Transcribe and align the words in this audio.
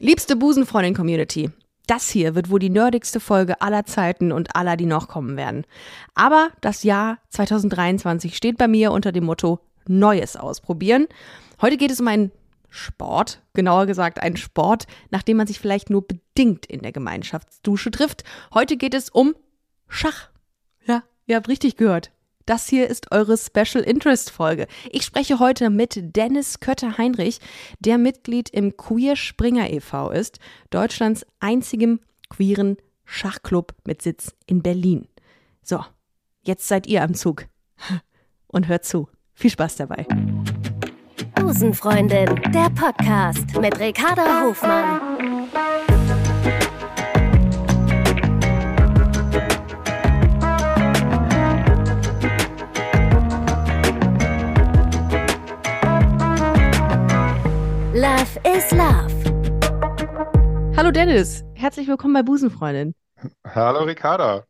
Liebste 0.00 0.34
Busenfreundin-Community, 0.34 1.50
das 1.86 2.08
hier 2.10 2.34
wird 2.34 2.50
wohl 2.50 2.58
die 2.58 2.68
nerdigste 2.68 3.20
Folge 3.20 3.60
aller 3.60 3.84
Zeiten 3.84 4.32
und 4.32 4.56
aller, 4.56 4.76
die 4.76 4.86
noch 4.86 5.06
kommen 5.06 5.36
werden. 5.36 5.64
Aber 6.14 6.50
das 6.60 6.82
Jahr 6.82 7.18
2023 7.28 8.36
steht 8.36 8.58
bei 8.58 8.66
mir 8.66 8.90
unter 8.90 9.12
dem 9.12 9.24
Motto 9.24 9.60
Neues 9.86 10.34
ausprobieren. 10.34 11.06
Heute 11.62 11.76
geht 11.76 11.92
es 11.92 12.00
um 12.00 12.08
einen 12.08 12.32
Sport, 12.70 13.40
genauer 13.52 13.86
gesagt 13.86 14.20
einen 14.20 14.36
Sport, 14.36 14.88
nach 15.10 15.22
dem 15.22 15.36
man 15.36 15.46
sich 15.46 15.60
vielleicht 15.60 15.90
nur 15.90 16.04
bedingt 16.04 16.66
in 16.66 16.80
der 16.80 16.90
Gemeinschaftsdusche 16.90 17.92
trifft. 17.92 18.24
Heute 18.52 18.76
geht 18.76 18.94
es 18.94 19.10
um 19.10 19.36
Schach. 19.88 20.30
Ja, 20.86 21.04
ihr 21.26 21.36
habt 21.36 21.48
richtig 21.48 21.76
gehört. 21.76 22.10
Das 22.46 22.68
hier 22.68 22.88
ist 22.88 23.10
eure 23.10 23.38
Special 23.38 23.82
Interest 23.82 24.30
Folge. 24.30 24.66
Ich 24.90 25.04
spreche 25.04 25.38
heute 25.38 25.70
mit 25.70 26.14
Dennis 26.14 26.60
Kötter-Heinrich, 26.60 27.40
der 27.80 27.96
Mitglied 27.96 28.50
im 28.50 28.76
Queer 28.76 29.16
Springer 29.16 29.70
e.V. 29.70 30.10
ist, 30.10 30.38
Deutschlands 30.70 31.24
einzigem 31.40 32.00
queeren 32.28 32.76
Schachclub 33.04 33.74
mit 33.86 34.02
Sitz 34.02 34.34
in 34.46 34.62
Berlin. 34.62 35.08
So, 35.62 35.82
jetzt 36.42 36.68
seid 36.68 36.86
ihr 36.86 37.02
am 37.02 37.14
Zug. 37.14 37.46
Und 38.46 38.68
hört 38.68 38.84
zu. 38.84 39.08
Viel 39.32 39.50
Spaß 39.50 39.76
dabei. 39.76 40.06
Busenfreundin, 41.34 42.40
der 42.52 42.70
Podcast 42.70 43.58
mit 43.58 43.78
Ricarda 43.80 44.42
Hofmann. 44.42 45.33
Love 58.24 58.56
is 58.56 58.70
Love. 58.70 59.12
Hallo 60.78 60.90
Dennis, 60.90 61.44
herzlich 61.56 61.86
willkommen 61.88 62.14
bei 62.14 62.22
Busenfreundin. 62.22 62.94
Hallo 63.44 63.80
Ricarda. 63.80 64.46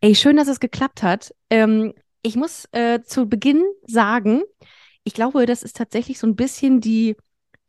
Ey, 0.00 0.14
schön, 0.14 0.36
dass 0.36 0.46
es 0.46 0.60
geklappt 0.60 1.02
hat. 1.02 1.34
Ähm, 1.50 1.94
ich 2.22 2.36
muss 2.36 2.68
äh, 2.70 3.00
zu 3.02 3.28
Beginn 3.28 3.64
sagen, 3.88 4.42
ich 5.02 5.14
glaube, 5.14 5.46
das 5.46 5.64
ist 5.64 5.76
tatsächlich 5.76 6.20
so 6.20 6.28
ein 6.28 6.36
bisschen 6.36 6.80
die, 6.80 7.16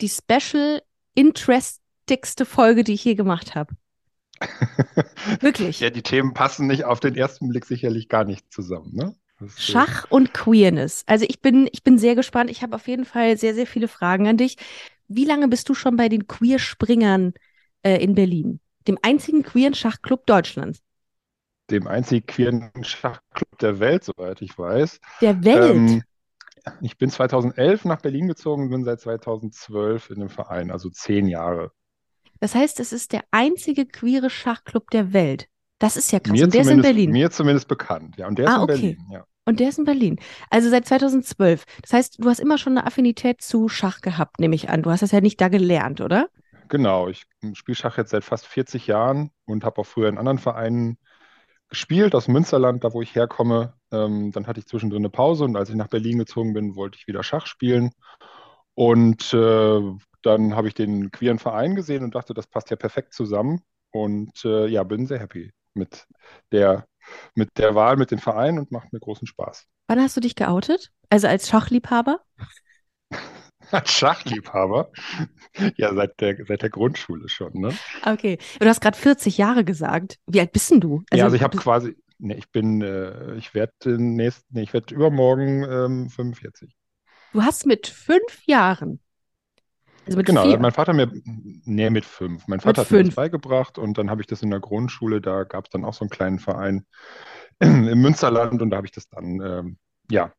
die 0.02 0.09
Special 0.09 0.83
Interestigste 1.16 2.45
Folge, 2.45 2.84
die 2.84 2.94
ich 2.94 3.03
je 3.03 3.16
gemacht 3.16 3.56
habe. 3.56 3.73
Wirklich. 5.39 5.80
ja, 5.80 5.89
die 5.89 6.03
Themen 6.03 6.36
passen 6.36 6.67
nicht 6.67 6.86
auf 6.86 7.00
den 7.00 7.16
ersten 7.16 7.50
Blick 7.50 7.66
sicherlich 7.66 8.08
gar 8.08 8.23
nicht 8.23 8.53
zusammen, 8.53 8.94
ne? 8.94 9.16
Schach 9.58 10.06
und 10.11 10.31
Queerness. 10.34 11.06
Also 11.08 11.25
ich 11.28 11.41
bin, 11.41 11.67
ich 11.72 11.81
bin 11.81 11.97
sehr 11.97 12.13
gespannt. 12.13 12.52
Ich 12.52 12.61
habe 12.61 12.75
auf 12.75 12.88
jeden 12.88 13.06
Fall 13.06 13.38
sehr, 13.38 13.56
sehr 13.56 13.66
viele 13.66 13.88
Fragen 13.88 14.28
an 14.28 14.38
dich. 14.38 14.58
Wie 15.10 15.26
lange 15.26 15.48
bist 15.48 15.68
du 15.68 15.74
schon 15.74 15.98
bei 15.98 16.08
den 16.08 16.28
Queer-Springern 16.28 17.34
äh, 17.82 17.98
in 17.98 18.14
Berlin? 18.14 18.60
Dem 18.88 18.98
einzigen 19.02 19.44
queeren 19.44 19.74
Schachclub 19.74 20.26
Deutschlands. 20.28 20.82
Dem 21.72 21.88
einzigen 21.88 22.26
queeren 22.26 22.72
Schachclub 22.84 23.58
der 23.60 23.80
Welt, 23.80 24.04
soweit 24.04 24.42
ich 24.42 24.58
weiß. 24.58 25.00
Der 25.22 25.44
Welt? 25.44 25.76
Ähm, 25.76 26.04
ich 26.82 26.98
bin 26.98 27.10
2011 27.10 27.86
nach 27.86 28.02
Berlin 28.02 28.28
gezogen 28.28 28.64
und 28.64 28.70
bin 28.70 28.84
seit 28.84 29.02
2012 29.02 30.12
in 30.12 30.20
dem 30.20 30.30
Verein, 30.30 30.70
also 30.70 30.90
zehn 30.90 31.28
Jahre. 31.28 31.72
Das 32.40 32.54
heißt, 32.54 32.80
es 32.80 32.94
ist 32.94 33.12
der 33.12 33.24
einzige 33.32 33.86
queere 33.88 34.30
Schachclub 34.30 34.92
der 34.92 35.12
Welt. 35.12 35.48
Das 35.80 35.98
ist 35.98 36.12
ja 36.12 36.20
krass. 36.20 36.34
Mir 36.34 36.44
und 36.44 36.54
der 36.54 36.62
ist 36.62 36.70
in 36.70 36.82
Berlin. 36.82 37.12
Mir 37.12 37.32
zumindest 37.32 37.68
bekannt, 37.68 38.18
ja. 38.18 38.28
Und 38.28 38.38
der 38.38 38.48
ah, 38.48 38.52
ist 38.52 38.58
in 38.58 38.64
okay. 38.64 38.74
Berlin, 38.74 39.06
ja. 39.12 39.26
Und 39.50 39.59
der 39.59 39.69
ist 39.69 39.80
in 39.80 39.86
Berlin. 39.86 40.19
Also 40.52 40.69
seit 40.69 40.86
2012. 40.86 41.66
Das 41.81 41.94
heißt, 41.94 42.23
du 42.23 42.30
hast 42.30 42.39
immer 42.39 42.59
schon 42.59 42.78
eine 42.78 42.86
Affinität 42.86 43.42
zu 43.42 43.67
Schach 43.67 44.02
gehabt, 44.02 44.39
nehme 44.39 44.53
ich 44.53 44.69
an. 44.69 44.83
Du 44.83 44.91
hast 44.91 45.02
das 45.02 45.11
ja 45.11 45.22
nicht 45.22 45.41
da 45.41 45.47
gelernt, 45.47 46.02
oder? 46.02 46.30
Genau. 46.69 47.08
Ich 47.08 47.23
spiele 47.53 47.75
Schach 47.75 47.97
jetzt 47.97 48.11
seit 48.11 48.23
fast 48.23 48.45
40 48.45 48.86
Jahren 48.86 49.31
und 49.45 49.64
habe 49.64 49.81
auch 49.81 49.88
früher 49.88 50.08
in 50.08 50.19
anderen 50.19 50.38
Vereinen 50.38 51.00
gespielt, 51.67 52.14
aus 52.14 52.28
Münsterland, 52.28 52.83
da 52.83 52.94
wo 52.94 53.02
ich 53.02 53.16
herkomme. 53.16 53.74
Ähm, 53.91 54.31
dann 54.31 54.46
hatte 54.46 54.59
ich 54.59 54.68
zwischendrin 54.68 55.01
eine 55.01 55.09
Pause 55.09 55.46
und 55.46 55.56
als 55.56 55.69
ich 55.69 55.75
nach 55.75 55.88
Berlin 55.88 56.19
gezogen 56.19 56.53
bin, 56.53 56.75
wollte 56.75 57.00
ich 57.00 57.07
wieder 57.07 57.24
Schach 57.24 57.47
spielen. 57.47 57.90
Und 58.75 59.34
äh, 59.34 59.81
dann 60.22 60.56
habe 60.56 60.68
ich 60.68 60.75
den 60.75 61.09
queeren 61.09 61.40
Verein 61.40 61.74
gesehen 61.74 62.03
und 62.03 62.13
dachte, 62.13 62.35
das 62.35 62.45
passt 62.45 62.69
ja 62.69 62.75
perfekt 62.75 63.16
zusammen. 63.16 63.63
Und 63.90 64.45
äh, 64.45 64.68
ja, 64.68 64.84
bin 64.84 65.07
sehr 65.07 65.19
happy 65.19 65.51
mit 65.74 66.06
der 66.51 66.85
mit 67.36 67.58
der 67.58 67.76
Wahl, 67.76 67.98
mit 67.98 68.12
dem 68.12 68.20
Verein 68.20 68.60
und 68.60 68.72
macht 68.72 68.94
mir 68.94 69.00
großen 69.00 69.28
Spaß. 69.28 69.66
Wann 69.88 70.00
hast 70.00 70.16
du 70.18 70.22
dich 70.22 70.36
geoutet? 70.36 70.92
Also 71.10 71.28
als 71.28 71.50
Schachliebhaber? 71.50 72.22
als 73.72 73.92
Schachliebhaber? 73.92 74.92
Ja, 75.76 75.94
seit 75.94 76.20
der, 76.22 76.46
seit 76.46 76.62
der 76.62 76.70
Grundschule 76.70 77.30
schon, 77.30 77.54
ne? 77.54 77.74
Okay. 78.06 78.38
Du 78.60 78.68
hast 78.68 78.82
gerade 78.82 78.98
40 78.98 79.38
Jahre 79.38 79.64
gesagt. 79.64 80.20
Wie 80.28 80.40
alt 80.40 80.52
bist 80.52 80.72
denn 80.72 80.80
du? 80.80 81.04
Also, 81.10 81.20
ja, 81.20 81.24
also 81.26 81.36
ich 81.36 81.44
habe 81.44 81.58
quasi, 81.58 81.96
ne, 82.18 82.36
ich 82.36 82.50
bin, 82.52 82.82
äh, 82.82 83.36
ich 83.36 83.54
werde 83.54 83.74
nächsten, 83.98 84.54
nee, 84.54 84.64
ich 84.64 84.74
werde 84.74 84.94
übermorgen 84.94 85.64
ähm, 85.64 86.10
45. 86.10 86.76
Du 87.34 87.44
hast 87.44 87.66
mit 87.66 87.88
fünf 87.88 88.46
Jahren 88.46 89.00
also 90.09 90.18
mit 90.18 90.25
genau, 90.25 90.44
vier. 90.44 90.59
mein 90.59 90.72
Vater 90.72 90.94
mir, 90.94 91.12
nee, 91.24 91.90
mit 91.90 92.06
fünf. 92.06 92.47
Mein 92.47 92.59
Vater 92.59 92.70
mit 92.70 92.78
hat 92.80 92.88
fünf. 92.88 93.00
mir 93.00 93.06
das 93.06 93.16
beigebracht 93.16 93.78
und 93.78 93.97
dann 93.97 94.09
habe 94.09 94.22
ich 94.22 94.28
das 94.28 94.42
in 94.42 94.50
der 94.50 94.59
Grundschule, 94.59 95.22
da 95.22 95.44
gab 95.44 95.66
es 95.66 95.70
dann 95.70 95.86
auch 95.86 95.94
so 95.94 96.02
einen 96.02 96.09
kleinen 96.09 96.40
Verein 96.40 96.86
im 97.59 98.02
Münsterland 98.02 98.62
und 98.62 98.69
da 98.69 98.78
habe 98.78 98.88
ich 98.88 98.94
das 98.94 99.08
dann, 99.09 99.42
ähm, 99.42 99.78
ja, 100.12 100.31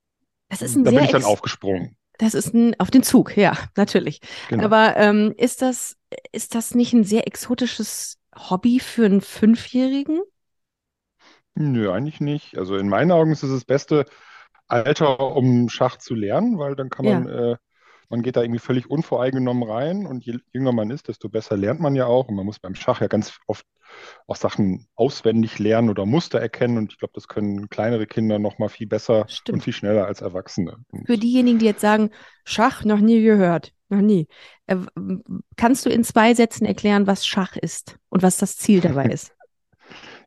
das 0.49 0.63
ist 0.63 0.77
ein 0.77 0.85
da 0.85 0.91
bin 0.91 1.05
ich 1.05 1.11
dann 1.11 1.25
aufgesprungen. 1.25 1.97
Das 2.19 2.35
ist 2.35 2.53
ein, 2.53 2.79
auf 2.79 2.91
den 2.91 3.03
Zug, 3.03 3.37
ja, 3.37 3.57
natürlich. 3.77 4.21
Genau. 4.49 4.65
Aber 4.65 4.97
ähm, 4.97 5.33
ist, 5.37 5.63
das, 5.63 5.97
ist 6.33 6.55
das 6.55 6.75
nicht 6.75 6.93
ein 6.93 7.05
sehr 7.05 7.27
exotisches 7.27 8.19
Hobby 8.37 8.79
für 8.81 9.07
einen 9.07 9.23
Fünfjährigen? 9.23 10.21
Nö, 11.55 11.91
eigentlich 11.91 12.21
nicht. 12.21 12.59
Also 12.59 12.77
in 12.77 12.89
meinen 12.89 13.11
Augen 13.11 13.33
ist 13.33 13.43
es 13.43 13.51
das 13.51 13.65
beste 13.65 14.05
Alter, 14.67 15.35
um 15.35 15.69
Schach 15.69 15.97
zu 15.97 16.15
lernen, 16.15 16.59
weil 16.59 16.77
dann 16.77 16.91
kann 16.91 17.05
man 17.05 17.27
ja. 17.27 17.53
äh, 17.53 17.57
man 18.11 18.23
geht 18.23 18.37
da 18.37 18.43
irgendwie 18.43 18.59
völlig 18.59 18.91
unvoreingenommen 18.91 19.63
rein 19.63 20.07
und 20.07 20.27
je 20.27 20.39
jünger 20.53 20.73
man 20.73 20.91
ist, 20.91 21.07
desto 21.09 21.29
besser 21.29 21.57
lernt 21.57 21.81
man 21.81 21.95
ja 21.95 22.07
auch. 22.07 22.29
Und 22.29 22.35
man 22.35 22.45
muss 22.45 22.59
beim 22.59 22.75
Schach 22.75 23.01
ja 23.01 23.07
ganz 23.07 23.39
oft 23.47 23.65
auch 24.27 24.37
Sachen 24.37 24.87
auswendig 24.97 25.61
lernen 25.61 25.91
oder 25.91 26.07
Muster 26.07 26.41
erkennen. 26.41 26.77
Und 26.77 26.93
ich 26.93 26.99
glaube, 26.99 27.13
das 27.15 27.29
können 27.29 27.69
kleinere 27.69 28.07
Kinder 28.07 28.41
noch 28.41 28.59
mal 28.59 28.69
viel 28.69 28.89
besser 28.89 29.27
Stimmt. 29.29 29.55
und 29.55 29.63
viel 29.63 29.73
schneller 29.73 30.07
als 30.07 30.23
Erwachsene. 30.23 30.85
Für 31.07 31.19
diejenigen, 31.19 31.61
die 31.61 31.67
jetzt 31.67 31.81
sagen, 31.81 32.11
Schach 32.45 32.85
noch 32.85 32.99
nie 32.99 33.23
gehört, 33.23 33.73
noch 33.89 34.01
nie. 34.01 34.27
Äh, 34.67 34.79
kannst 35.57 35.87
du 35.87 35.91
in 35.91 36.03
zwei 36.03 36.35
Sätzen 36.35 36.65
erklären, 36.65 37.07
was 37.07 37.25
Schach 37.25 37.57
ist 37.57 37.97
und 38.09 38.25
was 38.25 38.39
das 38.39 38.57
Ziel 38.57 38.81
dabei 38.81 39.05
ist? 39.11 39.33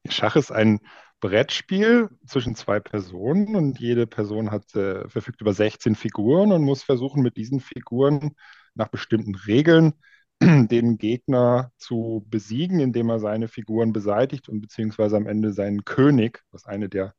Schach 0.07 0.37
ist 0.37 0.51
ein 0.51 0.79
Brettspiel 1.23 2.09
zwischen 2.27 2.53
zwei 2.53 2.81
Personen 2.81 3.55
und 3.55 3.79
jede 3.79 4.07
Person 4.07 4.51
hat, 4.51 4.75
äh, 4.75 5.07
verfügt 5.07 5.39
über 5.39 5.53
16 5.53 5.95
Figuren 5.95 6.51
und 6.51 6.63
muss 6.63 6.83
versuchen, 6.83 7.23
mit 7.23 7.37
diesen 7.37 7.61
Figuren 7.61 8.35
nach 8.75 8.89
bestimmten 8.89 9.33
Regeln 9.33 9.93
den 10.41 10.97
Gegner 10.97 11.71
zu 11.77 12.25
besiegen, 12.27 12.81
indem 12.81 13.09
er 13.09 13.19
seine 13.19 13.47
Figuren 13.47 13.93
beseitigt 13.93 14.49
und 14.49 14.59
beziehungsweise 14.59 15.15
am 15.15 15.25
Ende 15.25 15.53
seinen 15.53 15.85
König, 15.85 16.43
was 16.51 16.65
eine 16.65 16.89
der 16.89 17.13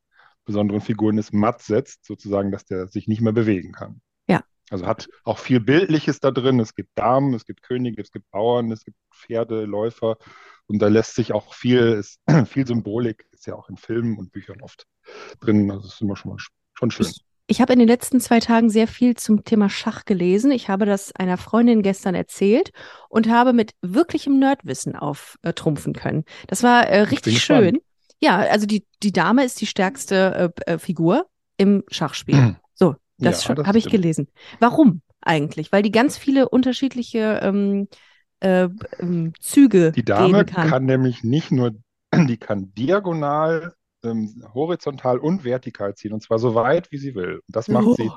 besonderen 0.45 0.81
Figuren 0.81 1.17
ist, 1.17 1.33
matt 1.33 1.63
setzt, 1.63 2.05
sozusagen, 2.05 2.51
dass 2.51 2.63
der 2.63 2.87
sich 2.87 3.07
nicht 3.07 3.21
mehr 3.21 3.33
bewegen 3.33 3.71
kann. 3.71 4.01
Ja. 4.27 4.43
Also 4.69 4.85
hat 4.85 5.09
auch 5.23 5.39
viel 5.39 5.59
Bildliches 5.59 6.19
da 6.19 6.29
drin. 6.29 6.59
Es 6.59 6.75
gibt 6.75 6.91
Damen, 6.93 7.33
es 7.33 7.45
gibt 7.45 7.63
Könige, 7.63 8.03
es 8.03 8.11
gibt 8.11 8.29
Bauern, 8.29 8.71
es 8.71 8.85
gibt 8.85 8.97
Pferde, 9.11 9.65
Läufer 9.65 10.17
und 10.67 10.79
da 10.79 10.87
lässt 10.87 11.15
sich 11.15 11.33
auch 11.33 11.53
viel, 11.53 11.79
ist, 11.79 12.19
viel 12.47 12.65
Symbolik, 12.65 13.25
ist 13.31 13.45
ja 13.45 13.55
auch 13.55 13.69
in 13.69 13.77
Filmen 13.77 14.17
und 14.17 14.31
Büchern 14.31 14.61
oft 14.61 14.87
drin. 15.39 15.69
Also 15.71 15.83
das 15.83 15.95
ist 15.95 16.01
immer 16.01 16.15
schon, 16.15 16.31
mal, 16.31 16.37
schon 16.73 16.91
schön. 16.91 17.07
Ich, 17.07 17.21
ich 17.47 17.61
habe 17.61 17.73
in 17.73 17.79
den 17.79 17.87
letzten 17.87 18.19
zwei 18.19 18.39
Tagen 18.39 18.69
sehr 18.69 18.87
viel 18.87 19.15
zum 19.15 19.43
Thema 19.43 19.69
Schach 19.69 20.05
gelesen. 20.05 20.51
Ich 20.51 20.69
habe 20.69 20.85
das 20.85 21.13
einer 21.15 21.37
Freundin 21.37 21.83
gestern 21.83 22.15
erzählt 22.15 22.71
und 23.09 23.29
habe 23.29 23.53
mit 23.53 23.73
wirklichem 23.81 24.39
Nerdwissen 24.39 24.95
auftrumpfen 24.95 25.93
können. 25.93 26.25
Das 26.47 26.63
war 26.63 26.87
äh, 26.87 27.01
richtig 27.01 27.43
schön. 27.43 27.79
Ja, 28.19 28.37
also 28.37 28.65
die, 28.65 28.85
die 29.03 29.11
Dame 29.11 29.43
ist 29.43 29.61
die 29.61 29.67
stärkste 29.67 30.53
äh, 30.65 30.73
äh 30.73 30.77
Figur 30.79 31.27
im 31.57 31.83
Schachspiel. 31.89 32.55
So, 32.73 32.95
das, 33.17 33.45
ja, 33.47 33.55
das 33.55 33.67
habe 33.67 33.77
ich 33.77 33.89
gelesen. 33.89 34.27
Warum 34.59 35.01
eigentlich? 35.21 35.71
Weil 35.71 35.83
die 35.83 35.91
ganz 35.91 36.17
viele 36.17 36.49
unterschiedliche 36.49 37.39
ähm, 37.43 37.87
äh, 38.45 38.69
ähm, 38.99 39.33
Züge 39.39 39.91
Die 39.91 40.05
Dame 40.05 40.45
kann. 40.45 40.69
kann 40.69 40.85
nämlich 40.85 41.23
nicht 41.23 41.51
nur, 41.51 41.75
die 42.13 42.37
kann 42.37 42.73
diagonal, 42.75 43.73
ähm, 44.03 44.45
horizontal 44.53 45.17
und 45.17 45.43
vertikal 45.43 45.95
ziehen 45.95 46.13
und 46.13 46.21
zwar 46.21 46.37
so 46.37 46.53
weit, 46.53 46.91
wie 46.91 46.97
sie 46.97 47.15
will. 47.15 47.35
Und 47.35 47.55
das 47.55 47.67
macht 47.67 47.87
oh. 47.87 47.95
sie 47.95 48.11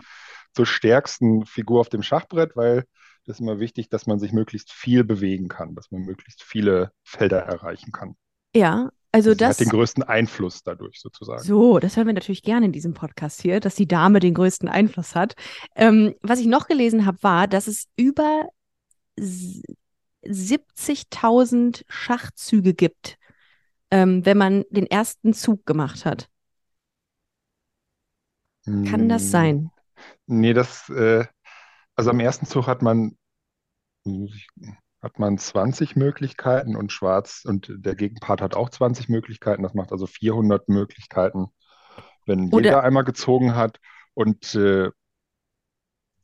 zur 0.54 0.66
stärksten 0.66 1.46
Figur 1.46 1.80
auf 1.80 1.88
dem 1.88 2.02
Schachbrett, 2.02 2.56
weil 2.56 2.84
das 3.24 3.36
ist 3.36 3.40
immer 3.40 3.58
wichtig, 3.58 3.88
dass 3.88 4.06
man 4.06 4.18
sich 4.18 4.32
möglichst 4.32 4.72
viel 4.72 5.04
bewegen 5.04 5.48
kann, 5.48 5.74
dass 5.74 5.90
man 5.90 6.02
möglichst 6.02 6.42
viele 6.42 6.92
Felder 7.04 7.40
erreichen 7.40 7.92
kann. 7.92 8.14
Ja, 8.54 8.90
also 9.12 9.30
das, 9.30 9.56
das 9.56 9.60
hat 9.60 9.66
den 9.66 9.78
größten 9.78 10.02
Einfluss 10.02 10.62
dadurch 10.62 11.00
sozusagen. 11.00 11.42
So, 11.42 11.78
das 11.78 11.96
hören 11.96 12.06
wir 12.06 12.14
natürlich 12.14 12.42
gerne 12.42 12.66
in 12.66 12.72
diesem 12.72 12.92
Podcast 12.94 13.40
hier, 13.40 13.60
dass 13.60 13.74
die 13.74 13.88
Dame 13.88 14.20
den 14.20 14.34
größten 14.34 14.68
Einfluss 14.68 15.14
hat. 15.14 15.34
Ähm, 15.74 16.14
was 16.20 16.40
ich 16.40 16.46
noch 16.46 16.66
gelesen 16.66 17.06
habe, 17.06 17.18
war, 17.22 17.48
dass 17.48 17.66
es 17.66 17.86
über 17.96 18.48
70.000 20.22 21.84
Schachzüge 21.88 22.74
gibt, 22.74 23.18
ähm, 23.90 24.24
wenn 24.26 24.38
man 24.38 24.64
den 24.70 24.86
ersten 24.86 25.34
Zug 25.34 25.66
gemacht 25.66 26.04
hat. 26.06 26.30
Kann 28.82 29.08
das 29.08 29.30
Hm, 29.30 29.30
sein? 29.30 29.70
Nee, 30.26 30.54
das, 30.54 30.88
äh, 30.90 31.26
also 31.96 32.10
am 32.10 32.20
ersten 32.20 32.46
Zug 32.46 32.66
hat 32.68 32.82
man, 32.82 33.16
hat 35.02 35.18
man 35.18 35.38
20 35.38 35.96
Möglichkeiten 35.96 36.76
und 36.76 36.92
Schwarz 36.92 37.44
und 37.46 37.72
der 37.76 37.94
Gegenpart 37.94 38.40
hat 38.40 38.54
auch 38.56 38.70
20 38.70 39.08
Möglichkeiten. 39.08 39.62
Das 39.62 39.74
macht 39.74 39.92
also 39.92 40.06
400 40.06 40.68
Möglichkeiten, 40.68 41.48
wenn 42.26 42.50
Oder, 42.50 42.60
jeder 42.60 42.84
einmal 42.84 43.04
gezogen 43.04 43.54
hat. 43.56 43.80
Und 44.14 44.54
äh, 44.56 44.90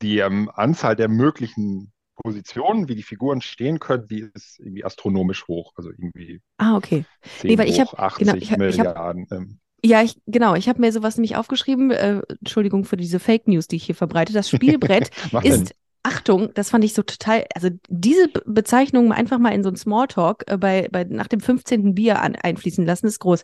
die 0.03 0.19
ähm, 0.19 0.51
Anzahl 0.55 0.97
der 0.97 1.09
möglichen 1.09 1.93
Positionen, 2.15 2.89
wie 2.89 2.95
die 2.95 3.03
Figuren 3.03 3.41
stehen 3.41 3.79
können, 3.79 4.07
die 4.09 4.27
ist 4.35 4.59
irgendwie 4.61 4.85
astronomisch 4.85 5.47
hoch. 5.49 5.73
Also 5.77 5.91
irgendwie 5.91 6.41
ah, 6.59 6.77
okay. 6.77 7.05
Nee, 7.43 7.57
10 7.57 7.59
weil 7.59 7.69
ich 7.69 7.81
habe, 7.81 7.91
hoch 7.91 8.19
genau, 8.19 8.35
ich 8.35 8.51
80 8.51 8.53
habe, 8.53 8.69
ich 8.69 8.77
Milliarden. 8.77 9.27
Ähm, 9.31 9.59
Ja, 9.85 10.03
ich, 10.03 10.21
genau, 10.27 10.55
ich 10.55 10.69
habe 10.69 10.81
mir 10.81 10.93
sowas 10.93 11.17
nämlich 11.17 11.37
aufgeschrieben. 11.37 11.91
Äh, 11.91 12.23
Entschuldigung 12.41 12.85
für 12.85 12.97
diese 12.97 13.19
Fake 13.21 13.49
News, 13.49 13.69
die 13.69 13.77
ich 13.77 13.85
hier 13.85 13.95
verbreite. 13.95 14.33
Das 14.33 14.49
Spielbrett 14.49 15.11
ist, 15.43 15.75
Achtung, 16.07 16.53
das 16.53 16.69
fand 16.69 16.85
ich 16.85 16.93
so 16.93 17.03
total, 17.03 17.47
also 17.55 17.71
diese 17.89 18.29
Be 18.29 18.43
Bezeichnung 18.45 19.11
einfach 19.11 19.39
mal 19.39 19.55
in 19.55 19.63
so 19.63 19.71
ein 19.71 19.77
Smalltalk 19.77 20.45
äh, 20.47 20.59
bei, 20.59 20.87
bei 20.93 21.05
nach 21.05 21.29
dem 21.29 21.41
15. 21.41 21.95
Bier 21.95 22.21
an, 22.21 22.37
einfließen 22.37 22.85
lassen, 22.85 23.07
ist 23.07 23.21
groß. 23.21 23.43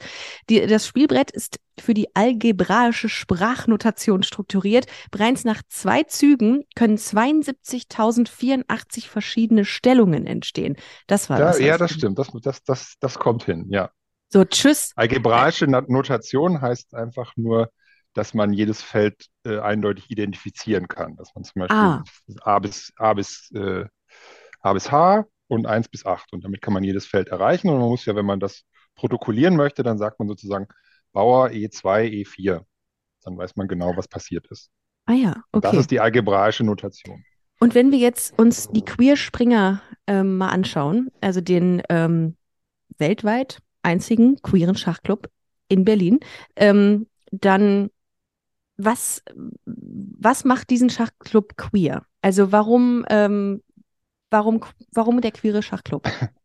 Die, 0.50 0.66
das 0.66 0.86
Spielbrett 0.86 1.30
ist 1.30 1.58
für 1.80 1.94
die 1.94 2.14
algebraische 2.14 3.08
Sprachnotation 3.08 4.22
strukturiert. 4.22 4.84
Bereits 5.10 5.44
nach 5.44 5.62
zwei 5.68 6.02
Zügen 6.02 6.64
können 6.76 6.98
72.084 6.98 9.08
verschiedene 9.08 9.64
Stellungen 9.64 10.26
entstehen. 10.26 10.76
Das 11.06 11.30
war 11.30 11.38
Da, 11.38 11.46
das. 11.46 11.60
ja, 11.60 11.78
das 11.78 11.92
stimmt. 11.92 12.18
Das, 12.18 12.28
das, 12.42 12.62
das, 12.62 12.96
das 13.00 13.18
kommt 13.18 13.44
hin, 13.44 13.68
ja. 13.70 13.88
So, 14.28 14.44
tschüss. 14.44 14.92
Algebraische 14.96 15.66
Notation 15.66 16.60
heißt 16.60 16.92
einfach 16.94 17.32
nur, 17.36 17.70
dass 18.14 18.34
man 18.34 18.52
jedes 18.52 18.82
Feld 18.82 19.26
äh, 19.44 19.58
eindeutig 19.58 20.10
identifizieren 20.10 20.88
kann. 20.88 21.16
Dass 21.16 21.34
man 21.34 21.44
zum 21.44 21.60
Beispiel 21.60 21.76
Ah. 21.76 22.04
A 22.42 22.58
bis, 22.58 22.92
A 22.96 23.14
bis, 23.14 23.50
äh, 23.54 23.84
A 24.60 24.72
bis 24.72 24.90
H 24.90 25.24
und 25.48 25.66
1 25.66 25.88
bis 25.88 26.04
8. 26.06 26.32
Und 26.32 26.44
damit 26.44 26.60
kann 26.62 26.74
man 26.74 26.84
jedes 26.84 27.06
Feld 27.06 27.28
erreichen. 27.28 27.68
Und 27.68 27.78
man 27.78 27.88
muss 27.88 28.04
ja, 28.06 28.14
wenn 28.16 28.26
man 28.26 28.40
das 28.40 28.62
protokollieren 28.94 29.56
möchte, 29.56 29.82
dann 29.82 29.98
sagt 29.98 30.18
man 30.18 30.28
sozusagen 30.28 30.66
Bauer 31.12 31.50
E 31.50 31.66
E2, 31.66 32.24
E4. 32.24 32.62
Dann 33.24 33.36
weiß 33.36 33.56
man 33.56 33.68
genau, 33.68 33.96
was 33.96 34.08
passiert 34.08 34.46
ist. 34.50 34.70
Ah 35.06 35.12
ja, 35.14 35.42
Und 35.50 35.64
das 35.64 35.72
okay. 35.72 35.80
ist 35.80 35.90
die 35.90 36.00
algebraische 36.00 36.64
Notation. 36.64 37.24
Und 37.58 37.74
wenn 37.74 37.90
wir 37.90 37.98
jetzt 37.98 38.38
uns 38.38 38.68
die 38.68 38.84
Queer-Springer 38.84 39.82
ähm, 40.06 40.38
mal 40.38 40.48
anschauen, 40.48 41.10
also 41.20 41.40
den 41.40 41.82
ähm, 41.88 42.36
weltweit 42.96 43.58
einzigen 43.82 44.40
queeren 44.42 44.76
Schachclub 44.76 45.28
in 45.68 45.84
Berlin, 45.84 46.20
ähm, 46.56 47.06
dann 47.32 47.90
was, 48.84 49.22
was 49.64 50.44
macht 50.44 50.70
diesen 50.70 50.90
Schachclub 50.90 51.56
queer? 51.56 52.04
Also 52.22 52.52
warum, 52.52 53.04
ähm, 53.08 53.62
warum, 54.30 54.64
warum 54.92 55.20
der 55.20 55.32
queere 55.32 55.62
Schachclub? 55.62 56.04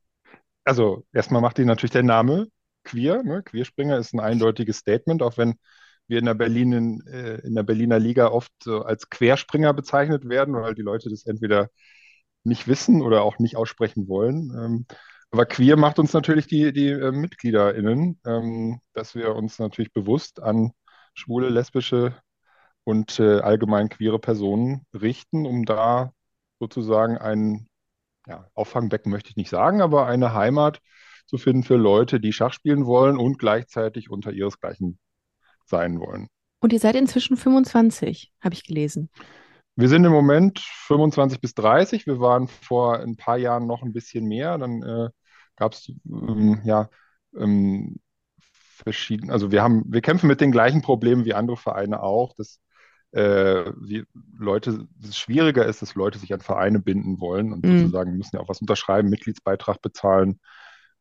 Also 0.67 1.05
erstmal 1.13 1.43
macht 1.43 1.59
ihn 1.59 1.67
natürlich 1.67 1.91
der 1.91 2.01
Name 2.01 2.47
queer. 2.83 3.21
Ne? 3.21 3.43
Queerspringer 3.43 3.99
ist 3.99 4.15
ein 4.15 4.19
eindeutiges 4.19 4.77
Statement, 4.77 5.21
auch 5.21 5.37
wenn 5.37 5.59
wir 6.07 6.17
in 6.17 6.25
der 6.25 6.33
Berlin, 6.33 7.03
äh, 7.07 7.35
in 7.45 7.53
der 7.53 7.61
Berliner 7.61 7.99
Liga 7.99 8.29
oft 8.29 8.51
so 8.63 8.81
als 8.81 9.11
Querspringer 9.11 9.73
bezeichnet 9.75 10.27
werden, 10.27 10.55
weil 10.55 10.73
die 10.73 10.81
Leute 10.81 11.11
das 11.11 11.27
entweder 11.27 11.69
nicht 12.43 12.67
wissen 12.67 13.01
oder 13.03 13.23
auch 13.23 13.37
nicht 13.37 13.57
aussprechen 13.57 14.07
wollen. 14.07 14.51
Ähm, 14.57 14.85
aber 15.31 15.45
queer 15.45 15.77
macht 15.77 15.99
uns 15.99 16.13
natürlich 16.13 16.47
die, 16.47 16.71
die 16.73 16.89
äh, 16.89 17.11
MitgliederInnen, 17.11 18.19
ähm, 18.25 18.79
dass 18.93 19.15
wir 19.15 19.35
uns 19.35 19.59
natürlich 19.59 19.93
bewusst 19.93 20.41
an 20.41 20.71
schwule, 21.13 21.49
lesbische 21.49 22.15
und 22.85 23.19
äh, 23.19 23.39
allgemein 23.39 23.89
queere 23.89 24.19
Personen 24.19 24.85
richten, 24.93 25.45
um 25.45 25.65
da 25.65 26.13
sozusagen 26.59 27.17
ein 27.17 27.67
ja, 28.27 28.47
Auffangbecken 28.53 29.11
möchte 29.11 29.29
ich 29.29 29.35
nicht 29.35 29.49
sagen, 29.49 29.81
aber 29.81 30.07
eine 30.07 30.33
Heimat 30.33 30.79
zu 31.27 31.37
finden 31.37 31.63
für 31.63 31.75
Leute, 31.75 32.19
die 32.19 32.31
Schach 32.31 32.53
spielen 32.53 32.85
wollen 32.85 33.17
und 33.17 33.39
gleichzeitig 33.39 34.09
unter 34.09 34.31
ihresgleichen 34.31 34.99
sein 35.65 35.99
wollen. 35.99 36.27
Und 36.59 36.73
ihr 36.73 36.79
seid 36.79 36.95
inzwischen 36.95 37.37
25, 37.37 38.31
habe 38.41 38.53
ich 38.53 38.63
gelesen. 38.63 39.09
Wir 39.75 39.89
sind 39.89 40.05
im 40.05 40.11
Moment 40.11 40.59
25 40.59 41.41
bis 41.41 41.53
30. 41.53 42.07
Wir 42.07 42.19
waren 42.19 42.47
vor 42.47 42.99
ein 42.99 43.17
paar 43.17 43.37
Jahren 43.37 43.67
noch 43.67 43.83
ein 43.83 43.93
bisschen 43.93 44.25
mehr. 44.25 44.57
Dann 44.57 44.81
äh, 44.83 45.09
gab 45.55 45.73
es 45.73 45.91
ähm, 46.05 46.61
ja 46.63 46.89
ähm, 47.35 47.97
verschiedene, 48.39 49.33
also 49.33 49.51
wir 49.51 49.63
haben, 49.63 49.83
wir 49.87 50.01
kämpfen 50.01 50.27
mit 50.27 50.39
den 50.39 50.51
gleichen 50.51 50.81
Problemen 50.81 51.25
wie 51.25 51.33
andere 51.33 51.57
Vereine 51.57 52.01
auch, 52.01 52.33
dass 52.35 52.59
äh, 53.15 53.71
wir 53.81 54.05
Leute, 54.37 54.87
dass 54.99 55.11
es 55.11 55.17
schwieriger 55.17 55.65
ist, 55.65 55.81
dass 55.81 55.95
Leute 55.95 56.19
sich 56.19 56.33
an 56.33 56.41
Vereine 56.41 56.79
binden 56.79 57.19
wollen 57.21 57.53
und 57.53 57.65
Mhm. 57.65 57.67
sozusagen 57.67 58.17
müssen 58.17 58.35
ja 58.37 58.41
auch 58.41 58.49
was 58.49 58.61
unterschreiben, 58.61 59.09
Mitgliedsbeitrag 59.09 59.81
bezahlen. 59.81 60.39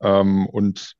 Ähm, 0.02 0.46
und 0.48 0.94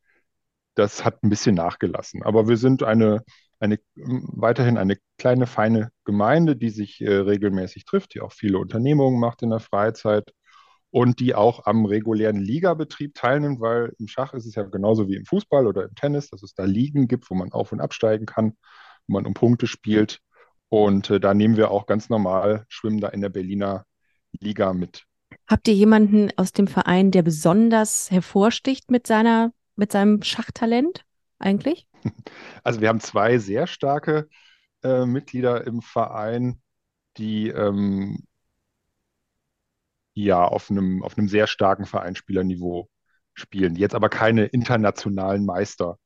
das 0.74 1.04
hat 1.04 1.22
ein 1.22 1.30
bisschen 1.30 1.54
nachgelassen. 1.54 2.22
Aber 2.22 2.48
wir 2.48 2.56
sind 2.56 2.82
eine, 2.82 3.22
eine 3.60 3.78
weiterhin 3.94 4.76
eine 4.78 4.96
kleine, 5.18 5.46
feine 5.46 5.90
Gemeinde, 6.04 6.56
die 6.56 6.70
sich 6.70 7.00
äh, 7.00 7.10
regelmäßig 7.14 7.84
trifft, 7.84 8.14
die 8.14 8.20
auch 8.20 8.32
viele 8.32 8.58
Unternehmungen 8.58 9.20
macht 9.20 9.42
in 9.42 9.50
der 9.50 9.60
Freizeit 9.60 10.32
und 10.90 11.20
die 11.20 11.34
auch 11.34 11.66
am 11.66 11.86
regulären 11.86 12.40
Ligabetrieb 12.40 13.14
teilnimmt, 13.14 13.60
weil 13.60 13.92
im 13.98 14.06
Schach 14.08 14.32
ist 14.34 14.46
es 14.46 14.54
ja 14.54 14.62
genauso 14.62 15.08
wie 15.08 15.16
im 15.16 15.26
Fußball 15.26 15.66
oder 15.66 15.84
im 15.84 15.94
Tennis, 15.94 16.30
dass 16.30 16.42
es 16.42 16.54
da 16.54 16.64
Ligen 16.64 17.08
gibt, 17.08 17.28
wo 17.30 17.34
man 17.34 17.52
auf- 17.52 17.72
und 17.72 17.80
absteigen 17.80 18.26
kann, 18.26 18.56
wo 19.06 19.14
man 19.14 19.26
um 19.26 19.34
Punkte 19.34 19.66
spielt. 19.66 20.20
Und 20.74 21.08
äh, 21.08 21.20
da 21.20 21.34
nehmen 21.34 21.56
wir 21.56 21.70
auch 21.70 21.86
ganz 21.86 22.08
normal, 22.08 22.66
schwimmen 22.68 23.00
da 23.00 23.06
in 23.10 23.20
der 23.20 23.28
Berliner 23.28 23.86
Liga 24.32 24.72
mit. 24.72 25.04
Habt 25.46 25.68
ihr 25.68 25.74
jemanden 25.74 26.32
aus 26.36 26.50
dem 26.50 26.66
Verein, 26.66 27.12
der 27.12 27.22
besonders 27.22 28.10
hervorsticht 28.10 28.90
mit 28.90 29.06
seiner, 29.06 29.52
mit 29.76 29.92
seinem 29.92 30.22
Schachtalent 30.22 31.04
eigentlich? 31.38 31.86
Also 32.64 32.80
wir 32.80 32.88
haben 32.88 32.98
zwei 32.98 33.38
sehr 33.38 33.68
starke 33.68 34.28
äh, 34.82 35.06
Mitglieder 35.06 35.64
im 35.64 35.80
Verein, 35.80 36.60
die 37.18 37.48
ähm, 37.48 38.24
ja 40.14 40.44
auf 40.44 40.70
einem, 40.70 41.04
auf 41.04 41.16
einem 41.16 41.28
sehr 41.28 41.46
starken 41.46 41.86
Vereinsspielerniveau 41.86 42.88
spielen, 43.32 43.76
jetzt 43.76 43.94
aber 43.94 44.08
keine 44.08 44.46
internationalen 44.46 45.46
Meister 45.46 45.98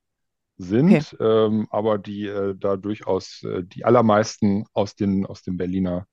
sind, 0.59 1.17
ähm, 1.21 1.69
aber 1.71 1.99
die 1.99 2.27
äh, 2.27 2.55
da 2.57 2.77
durchaus 2.77 3.43
äh, 3.45 3.63
die 3.63 3.85
allermeisten 3.85 4.67
aus 4.73 4.95
den, 4.95 5.25
aus 5.25 5.43
dem 5.43 5.57
Berliner 5.57 6.07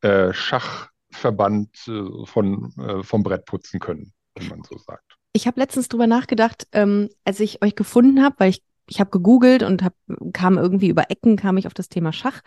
äh, 0.00 0.32
Schachverband 0.32 1.68
äh, 1.86 2.26
von, 2.26 2.72
äh, 2.78 3.02
vom 3.02 3.22
Brett 3.22 3.44
putzen 3.44 3.78
können, 3.78 4.12
wenn 4.34 4.48
man 4.48 4.62
so 4.62 4.78
sagt. 4.78 5.16
Ich 5.32 5.46
habe 5.46 5.60
letztens 5.60 5.88
drüber 5.88 6.06
nachgedacht, 6.06 6.66
ähm, 6.72 7.10
als 7.24 7.40
ich 7.40 7.62
euch 7.62 7.74
gefunden 7.74 8.22
habe, 8.22 8.36
weil 8.38 8.50
ich 8.50 8.62
ich 8.88 9.00
habe 9.00 9.10
gegoogelt 9.10 9.62
und 9.62 9.82
hab, 9.82 9.94
kam 10.32 10.58
irgendwie 10.58 10.88
über 10.88 11.10
Ecken, 11.10 11.36
kam 11.36 11.56
ich 11.56 11.66
auf 11.66 11.74
das 11.74 11.88
Thema 11.88 12.12
Schach 12.12 12.42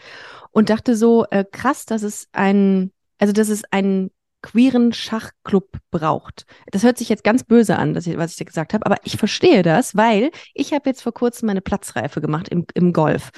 und 0.51 0.69
dachte 0.69 0.95
so, 0.95 1.25
äh, 1.31 1.43
krass, 1.43 1.85
dass 1.85 2.01
es 2.03 2.29
ein, 2.31 2.91
also 3.17 3.33
dass 3.33 3.49
es 3.49 3.63
einen 3.71 4.11
queeren 4.41 4.93
Schachclub 4.93 5.77
braucht. 5.91 6.45
Das 6.71 6.83
hört 6.83 6.97
sich 6.97 7.09
jetzt 7.09 7.23
ganz 7.23 7.43
böse 7.43 7.77
an, 7.77 7.95
ich, 7.95 8.17
was 8.17 8.31
ich 8.31 8.37
da 8.37 8.45
gesagt 8.45 8.73
habe, 8.73 8.85
aber 8.85 8.97
ich 9.03 9.17
verstehe 9.17 9.63
das, 9.63 9.95
weil 9.95 10.31
ich 10.53 10.73
habe 10.73 10.89
jetzt 10.89 11.01
vor 11.01 11.13
kurzem 11.13 11.47
meine 11.47 11.61
Platzreife 11.61 12.21
gemacht 12.21 12.47
im, 12.49 12.65
im 12.73 12.93
Golf. 12.93 13.31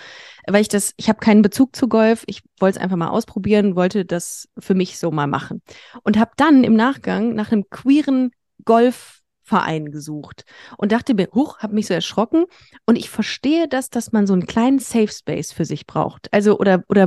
Weil 0.48 0.62
ich 0.62 0.68
das, 0.68 0.94
ich 0.98 1.10
habe 1.10 1.20
keinen 1.20 1.42
Bezug 1.42 1.76
zu 1.76 1.88
Golf, 1.88 2.24
ich 2.28 2.44
wollte 2.60 2.78
es 2.78 2.84
einfach 2.84 2.98
mal 2.98 3.10
ausprobieren, 3.10 3.76
wollte 3.76 4.06
das 4.06 4.50
für 4.58 4.74
mich 4.74 5.00
so 5.00 5.12
mal 5.12 5.28
machen. 5.28 5.62
Und 6.04 6.18
habe 6.18 6.32
dann 6.38 6.64
im 6.64 6.76
Nachgang 6.76 7.34
nach 7.34 7.52
einem 7.52 7.70
queeren 7.70 8.32
Golf 8.66 9.21
Verein 9.52 9.92
gesucht 9.92 10.46
und 10.78 10.94
dachte 10.94 11.14
mir, 11.14 11.28
huch, 11.34 11.60
habe 11.60 11.76
mich 11.76 11.88
so 11.88 11.94
erschrocken 11.94 12.46
und 12.86 12.96
ich 12.96 13.10
verstehe 13.10 13.68
das, 13.68 13.90
dass 13.90 14.14
man 14.14 14.26
so 14.26 14.32
einen 14.32 14.46
kleinen 14.46 14.80
Safe 14.80 15.10
Space 15.10 15.52
für 15.52 15.66
sich 15.66 15.86
braucht, 15.86 16.34
also 16.34 16.58
oder 16.58 16.86
oder 16.88 17.06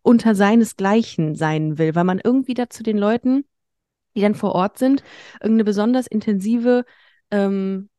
unter 0.00 0.34
seinesgleichen 0.34 1.34
sein 1.34 1.76
will, 1.76 1.94
weil 1.94 2.04
man 2.04 2.22
irgendwie 2.24 2.54
da 2.54 2.70
zu 2.70 2.82
den 2.82 2.96
Leuten, 2.96 3.44
die 4.16 4.22
dann 4.22 4.34
vor 4.34 4.54
Ort 4.54 4.78
sind, 4.78 5.04
irgendeine 5.42 5.64
besonders 5.64 6.06
intensive 6.06 6.86
ähm, 7.30 7.90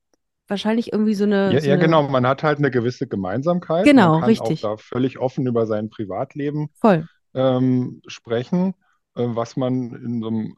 wahrscheinlich 0.48 0.92
irgendwie 0.92 1.14
so 1.14 1.26
eine. 1.26 1.54
Ja, 1.54 1.62
so 1.62 1.68
ja, 1.68 1.74
eine, 1.74 1.84
genau. 1.84 2.10
Man 2.10 2.26
hat 2.26 2.42
halt 2.42 2.58
eine 2.58 2.72
gewisse 2.72 3.06
Gemeinsamkeit. 3.06 3.86
Genau, 3.86 4.14
Man 4.14 4.22
kann 4.22 4.30
richtig. 4.30 4.66
auch 4.66 4.78
da 4.78 4.78
völlig 4.78 5.20
offen 5.20 5.46
über 5.46 5.68
sein 5.68 5.92
Privatleben 5.92 6.70
Voll. 6.74 7.08
ähm, 7.36 8.02
sprechen, 8.08 8.74
äh, 9.14 9.28
was 9.28 9.58
man 9.58 9.92
in 9.94 10.22
so 10.22 10.28
einem 10.30 10.58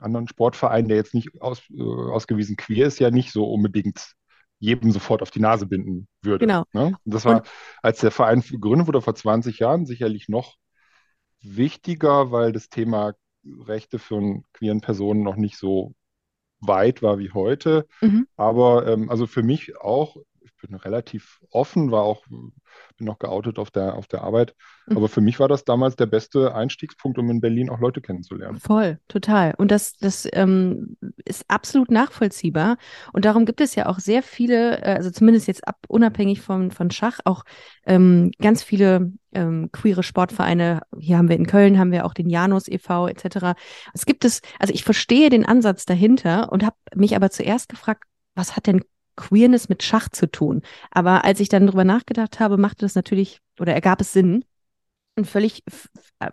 anderen 0.00 0.28
Sportverein, 0.28 0.88
der 0.88 0.96
jetzt 0.96 1.14
nicht 1.14 1.40
aus, 1.40 1.62
äh, 1.70 1.82
ausgewiesen 1.82 2.56
queer 2.56 2.86
ist, 2.86 2.98
ja 2.98 3.10
nicht 3.10 3.32
so 3.32 3.44
unbedingt 3.44 4.14
jedem 4.58 4.92
sofort 4.92 5.20
auf 5.22 5.30
die 5.30 5.40
Nase 5.40 5.66
binden 5.66 6.08
würde. 6.22 6.46
Genau. 6.46 6.64
Ne? 6.72 6.96
Das 7.04 7.24
war, 7.24 7.38
Und- 7.38 7.46
als 7.82 8.00
der 8.00 8.10
Verein 8.10 8.40
gegründet 8.40 8.86
wurde 8.86 9.02
vor 9.02 9.14
20 9.14 9.58
Jahren, 9.58 9.86
sicherlich 9.86 10.28
noch 10.28 10.56
wichtiger, 11.42 12.30
weil 12.30 12.52
das 12.52 12.68
Thema 12.68 13.14
Rechte 13.44 13.98
von 13.98 14.44
queeren 14.54 14.80
Personen 14.80 15.22
noch 15.22 15.36
nicht 15.36 15.58
so 15.58 15.94
weit 16.60 17.02
war 17.02 17.18
wie 17.18 17.30
heute. 17.32 17.86
Mhm. 18.00 18.26
Aber 18.36 18.86
ähm, 18.86 19.10
also 19.10 19.26
für 19.26 19.42
mich 19.42 19.76
auch, 19.76 20.16
bin 20.66 20.74
relativ 20.76 21.40
offen, 21.50 21.90
war 21.90 22.02
auch, 22.02 22.24
bin 22.28 23.06
noch 23.06 23.18
geoutet 23.18 23.58
auf 23.58 23.70
der, 23.70 23.94
auf 23.94 24.06
der 24.06 24.22
Arbeit. 24.22 24.54
Mhm. 24.86 24.96
Aber 24.96 25.08
für 25.08 25.20
mich 25.20 25.38
war 25.40 25.48
das 25.48 25.64
damals 25.64 25.96
der 25.96 26.06
beste 26.06 26.54
Einstiegspunkt, 26.54 27.18
um 27.18 27.30
in 27.30 27.40
Berlin 27.40 27.70
auch 27.70 27.80
Leute 27.80 28.00
kennenzulernen. 28.00 28.58
Voll, 28.58 28.98
total. 29.08 29.54
Und 29.56 29.70
das, 29.70 29.96
das 29.98 30.26
ähm, 30.32 30.96
ist 31.24 31.44
absolut 31.48 31.90
nachvollziehbar. 31.90 32.76
Und 33.12 33.24
darum 33.24 33.44
gibt 33.46 33.60
es 33.60 33.74
ja 33.74 33.86
auch 33.86 33.98
sehr 33.98 34.22
viele, 34.22 34.82
äh, 34.82 34.94
also 34.94 35.10
zumindest 35.10 35.46
jetzt 35.46 35.66
ab, 35.66 35.78
unabhängig 35.88 36.40
von, 36.40 36.70
von 36.70 36.90
Schach, 36.90 37.20
auch 37.24 37.44
ähm, 37.86 38.30
ganz 38.40 38.62
viele 38.62 39.12
ähm, 39.32 39.70
queere 39.72 40.02
Sportvereine. 40.02 40.82
Hier 40.98 41.18
haben 41.18 41.28
wir 41.28 41.36
in 41.36 41.46
Köln, 41.46 41.78
haben 41.78 41.92
wir 41.92 42.06
auch 42.06 42.14
den 42.14 42.30
Janus 42.30 42.68
e.V. 42.68 43.08
etc. 43.08 43.58
Es 43.92 44.06
gibt 44.06 44.24
es, 44.24 44.40
also 44.58 44.72
ich 44.72 44.84
verstehe 44.84 45.30
den 45.30 45.44
Ansatz 45.44 45.84
dahinter 45.84 46.52
und 46.52 46.64
habe 46.64 46.76
mich 46.94 47.16
aber 47.16 47.30
zuerst 47.30 47.68
gefragt, 47.68 48.04
was 48.34 48.56
hat 48.56 48.66
denn 48.66 48.82
Queerness 49.16 49.68
mit 49.68 49.82
Schach 49.82 50.08
zu 50.08 50.30
tun? 50.30 50.62
Aber 50.90 51.24
als 51.24 51.40
ich 51.40 51.48
dann 51.48 51.66
drüber 51.66 51.84
nachgedacht 51.84 52.40
habe, 52.40 52.56
machte 52.56 52.84
das 52.84 52.94
natürlich 52.94 53.40
oder 53.60 53.74
ergab 53.74 54.00
es 54.00 54.12
Sinn. 54.12 54.44
Und 55.16 55.26
völlig, 55.28 55.62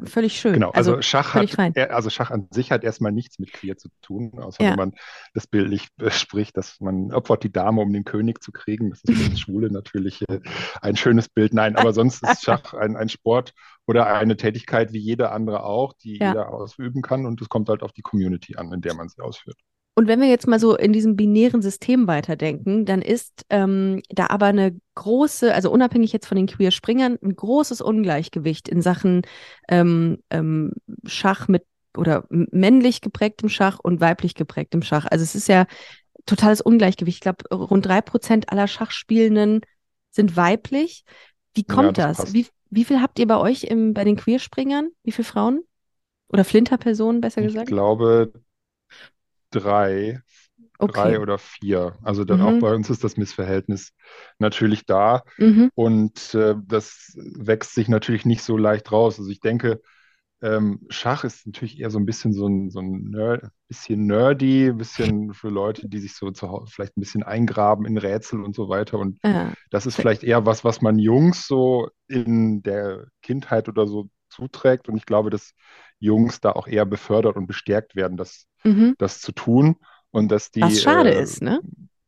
völlig 0.05 0.39
schön. 0.39 0.53
Genau, 0.53 0.71
also, 0.71 1.03
Schach 1.03 1.33
völlig 1.33 1.51
hat, 1.51 1.55
fein. 1.55 1.75
er- 1.75 1.93
also 1.95 2.09
Schach 2.09 2.31
an 2.31 2.47
sich 2.50 2.71
hat 2.71 2.83
erstmal 2.83 3.11
nichts 3.11 3.38
mit 3.38 3.53
queer 3.53 3.77
zu 3.77 3.89
tun, 4.01 4.31
außer 4.39 4.63
Ja. 4.63 4.71
wenn 4.71 4.77
man 4.77 4.93
das 5.35 5.45
bildlich 5.45 5.89
bespricht, 5.97 6.57
dass 6.57 6.79
man 6.79 7.11
opfert 7.13 7.43
die 7.43 7.51
Dame, 7.51 7.81
um 7.81 7.93
den 7.93 8.05
König 8.05 8.41
zu 8.41 8.51
kriegen. 8.51 8.89
Das 8.89 9.03
ist 9.03 9.15
für 9.15 9.29
uns 9.29 9.39
Schwule 9.39 9.71
natürlich 9.71 10.27
äh, 10.29 10.39
ein 10.81 10.95
schönes 10.95 11.29
Bild. 11.29 11.53
Nein, 11.53 11.75
aber 11.75 11.93
sonst 11.93 12.23
ist 12.23 12.41
Schach 12.43 12.73
ein, 12.73 12.95
ein 12.95 13.09
Sport 13.09 13.53
oder 13.85 14.07
eine 14.07 14.35
Tätigkeit 14.35 14.93
wie 14.93 15.00
jede 15.00 15.31
andere 15.31 15.63
auch, 15.63 15.93
die 15.93 16.17
Ja. 16.17 16.29
jeder 16.29 16.50
ausüben 16.51 17.03
kann 17.03 17.27
und 17.27 17.39
es 17.39 17.50
kommt 17.50 17.69
halt 17.69 17.83
auf 17.83 17.91
die 17.93 18.01
Community 18.01 18.55
an, 18.55 18.73
in 18.73 18.81
der 18.81 18.95
man 18.95 19.09
sie 19.09 19.21
ausführt. 19.21 19.59
Und 19.93 20.07
wenn 20.07 20.21
wir 20.21 20.29
jetzt 20.29 20.48
mal 20.48 20.60
so 20.60 20.75
in 20.75 20.93
diesem 20.93 21.15
binären 21.17 21.62
System 21.62 22.07
weiterdenken, 22.07 22.86
dann 22.86 23.01
ist 23.01 23.45
ähm, 23.50 24.01
da 24.10 24.27
aber 24.27 24.48
eine 24.48 24.77
große, 24.95 25.53
also 25.53 25.69
unabhängig 25.71 26.13
jetzt 26.13 26.27
von 26.27 26.38
den 26.38 26.48
Queer-Springern, 26.48 27.17
ein 27.21 27.36
großes 27.36 27.81
Ungleichgewicht 27.81 28.69
in 28.69 28.81
Sachen 28.81 29.24
ähm, 29.67 30.19
ähm, 30.29 30.74
Schach 31.05 31.48
mit 31.50 31.65
oder 31.98 32.24
männlich 32.29 33.01
geprägtem 33.01 33.50
Schach 33.50 33.79
und 33.83 34.00
weiblich 34.00 34.33
geprägtem 34.33 34.81
Schach. 34.81 35.05
Also 35.12 35.24
es 35.24 35.36
ist 35.36 35.50
ja 35.50 35.65
totales 36.25 36.62
Ungleichgewicht. 36.62 37.17
Ich 37.17 37.21
glaube, 37.21 37.45
rund 37.53 37.86
drei 37.86 38.01
Prozent 38.01 38.51
aller 38.51 38.67
Schachspielenden 38.67 39.62
sind 40.12 40.38
weiblich. 40.38 41.03
Wie 41.53 41.63
Ja, 41.67 41.91
kommt 41.91 41.98
das 41.98 42.07
das? 42.07 42.17
passt. 42.17 42.36
Wie, 42.36 42.48
wie 42.69 42.86
viel 42.86 43.01
habt 43.01 43.19
ihr 43.19 43.27
bei 43.27 43.38
euch 43.38 43.63
im, 43.65 43.93
bei 43.93 44.03
den 44.05 44.15
Queerspringern? 44.15 44.89
Wie 45.03 45.12
viele 45.12 45.25
Frauen? 45.25 45.63
Oder 46.29 46.45
Flinterpersonen, 46.45 47.21
besser 47.21 47.41
Ich 47.41 47.43
gesagt? 47.43 47.65
glaube 47.65 48.31
drei, 49.51 50.22
drei 50.86 51.20
Okay. 51.20 51.20
oder 51.20 51.38
vier. 51.38 51.98
Also 52.03 52.25
dann 52.25 52.41
auch 52.41 52.58
Mhm. 52.58 52.60
bei 52.60 52.74
uns 52.74 52.89
ist 52.89 53.03
das 53.03 53.17
Missverhältnis 53.17 53.93
natürlich 54.39 54.86
da. 54.86 55.24
Mhm. 55.38 55.70
Und 55.75 56.34
äh, 56.36 56.55
das 56.65 57.13
wächst 57.17 57.74
sich 57.75 57.88
natürlich 57.89 58.25
nicht 58.25 58.43
so 58.43 58.58
leicht 58.58 58.91
raus. 58.91 59.20
Also 59.20 59.31
ich 59.31 59.39
denke, 59.39 59.81
ähm, 60.41 60.79
Schach 60.89 61.24
ist 61.24 61.46
natürlich 61.46 61.79
eher 61.79 61.91
so 61.91 62.00
ein 62.00 62.05
bisschen 62.05 62.34
so 62.34 62.48
ein, 62.48 62.70
so 62.72 62.79
ein 62.79 63.03
Nerd, 63.12 63.46
bisschen 63.67 64.08
nerdy, 64.08 64.70
ein 64.70 64.77
bisschen 64.77 65.34
für 65.34 65.50
Leute, 65.50 65.88
die 65.88 66.00
sich 66.00 66.15
so 66.15 66.31
zu 66.31 66.50
Hause 66.50 66.72
vielleicht 66.72 66.98
ein 66.98 67.01
bisschen 67.01 67.24
eingraben 67.24 67.86
in 67.86 67.98
Rätsel 67.98 68.41
und 68.43 68.55
so 68.55 68.67
weiter. 68.70 68.98
Und 69.00 69.20
Ja. 69.24 69.53
das 69.70 69.86
ist 69.86 69.98
vielleicht 69.98 70.24
eher 70.24 70.46
was, 70.46 70.63
was 70.63 70.81
man 70.81 71.00
Jungs 71.00 71.48
so 71.48 71.89
in 72.08 72.63
der 72.63 73.08
Kindheit 73.22 73.70
oder 73.70 73.88
so 73.88 74.10
zuträgt. 74.31 74.89
Und 74.89 74.97
ich 74.97 75.05
glaube, 75.05 75.29
dass 75.29 75.53
Jungs 76.00 76.41
da 76.41 76.51
auch 76.53 76.67
eher 76.67 76.85
befördert 76.85 77.35
und 77.38 77.47
bestärkt 77.47 77.95
werden, 77.95 78.17
das, 78.17 78.47
Mhm. 78.63 78.95
das 78.97 79.21
zu 79.21 79.31
tun. 79.33 79.77
Und 80.11 80.29
dass 80.31 80.51
die, 80.51 80.75
Was 80.75 80.81
schade 80.81 81.09
äh, 81.09 81.09
ist, 81.09 81.41
ne? 81.41 81.61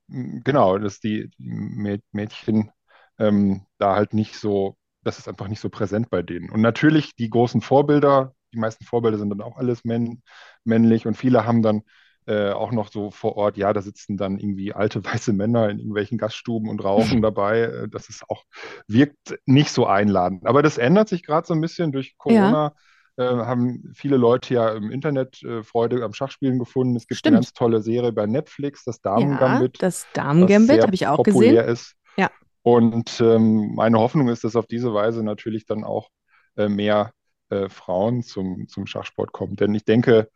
Genau, 0.07 0.77
dass 0.77 0.99
die 0.99 1.29
Mä- 1.39 2.01
Mädchen 2.11 2.71
ähm, 3.19 3.65
da 3.77 3.95
halt 3.95 4.13
nicht 4.13 4.35
so, 4.35 4.77
das 5.03 5.17
ist 5.19 5.27
einfach 5.27 5.47
nicht 5.47 5.59
so 5.61 5.69
präsent 5.69 6.09
bei 6.09 6.21
denen. 6.21 6.49
Und 6.49 6.61
natürlich 6.61 7.15
die 7.15 7.29
großen 7.29 7.61
Vorbilder, 7.61 8.33
die 8.53 8.59
meisten 8.59 8.85
Vorbilder 8.85 9.17
sind 9.17 9.29
dann 9.29 9.41
auch 9.41 9.57
alles 9.57 9.83
männ 9.85 10.21
männlich 10.63 11.07
und 11.07 11.15
viele 11.17 11.45
haben 11.45 11.61
dann 11.63 11.81
äh, 12.27 12.51
auch 12.51 12.71
noch 12.71 12.91
so 12.91 13.11
vor 13.11 13.35
Ort, 13.37 13.57
ja, 13.57 13.73
da 13.73 13.81
sitzen 13.81 14.17
dann 14.17 14.39
irgendwie 14.39 14.73
alte 14.73 15.03
weiße 15.05 15.33
Männer 15.33 15.69
in 15.69 15.79
irgendwelchen 15.79 16.17
Gaststuben 16.17 16.69
und 16.69 16.83
rauchen 16.83 17.21
dabei. 17.21 17.61
Äh, 17.61 17.89
Das 17.89 18.09
ist 18.09 18.23
auch, 18.29 18.43
wirkt 18.87 19.35
nicht 19.45 19.69
so 19.71 19.85
einladend. 19.87 20.45
Aber 20.45 20.61
das 20.63 20.77
ändert 20.77 21.09
sich 21.09 21.23
gerade 21.23 21.47
so 21.47 21.53
ein 21.53 21.61
bisschen 21.61 21.91
durch 21.91 22.17
Corona. 22.17 22.73
Äh, 23.15 23.23
haben 23.25 23.91
viele 23.95 24.17
Leute 24.17 24.53
ja 24.55 24.69
im 24.73 24.89
Internet 24.91 25.43
äh, 25.43 25.63
Freude 25.63 26.03
am 26.03 26.13
Schachspielen 26.13 26.57
gefunden. 26.59 26.95
Es 26.95 27.07
gibt 27.07 27.19
Stimmt. 27.19 27.33
eine 27.33 27.37
ganz 27.37 27.53
tolle 27.53 27.81
Serie 27.81 28.11
bei 28.11 28.25
Netflix, 28.25 28.83
das 28.85 29.01
Ja, 29.15 29.15
Damen-Gambit 29.19 29.81
das 29.81 30.05
was 30.05 30.11
Damen-Gambit 30.13 30.81
habe 30.83 30.95
ich 30.95 31.07
auch 31.07 31.23
gesehen. 31.23 31.57
ist. 31.67 31.95
Ja. 32.17 32.29
Und 32.63 33.19
ähm, 33.21 33.75
meine 33.75 33.99
Hoffnung 33.99 34.29
ist, 34.29 34.43
dass 34.43 34.55
auf 34.55 34.67
diese 34.67 34.93
Weise 34.93 35.23
natürlich 35.23 35.65
dann 35.65 35.83
auch 35.83 36.09
äh, 36.55 36.69
mehr 36.69 37.11
äh, 37.49 37.69
Frauen 37.69 38.23
zum, 38.23 38.67
zum 38.67 38.87
Schachsport 38.87 39.31
kommen. 39.31 39.55
Denn 39.55 39.75
ich 39.75 39.85
denke, 39.85 40.29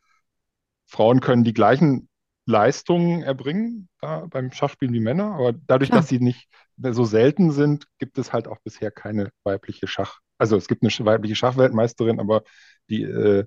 Frauen 0.88 1.20
können 1.20 1.44
die 1.44 1.54
gleichen 1.54 2.10
Leistungen 2.46 3.24
erbringen 3.24 3.90
da 4.00 4.26
beim 4.30 4.52
Schachspielen 4.52 4.94
wie 4.94 5.02
Männer, 5.02 5.34
aber 5.34 5.54
dadurch, 5.54 5.90
Klar. 5.90 6.02
dass 6.02 6.10
sie 6.10 6.20
nicht 6.20 6.48
so 6.78 7.04
selten 7.04 7.52
sind, 7.52 7.86
gibt 8.00 8.18
es 8.18 8.32
halt 8.32 8.48
auch 8.48 8.58
bisher 8.64 8.90
keine 8.90 9.30
weibliche 9.44 9.88
Schach. 9.88 10.20
Also 10.38 10.56
es 10.56 10.68
gibt 10.68 10.84
eine 10.84 10.92
weibliche 11.06 11.36
Schachweltmeisterin, 11.36 12.20
aber 12.20 12.44
die 12.90 13.04
äh, 13.04 13.46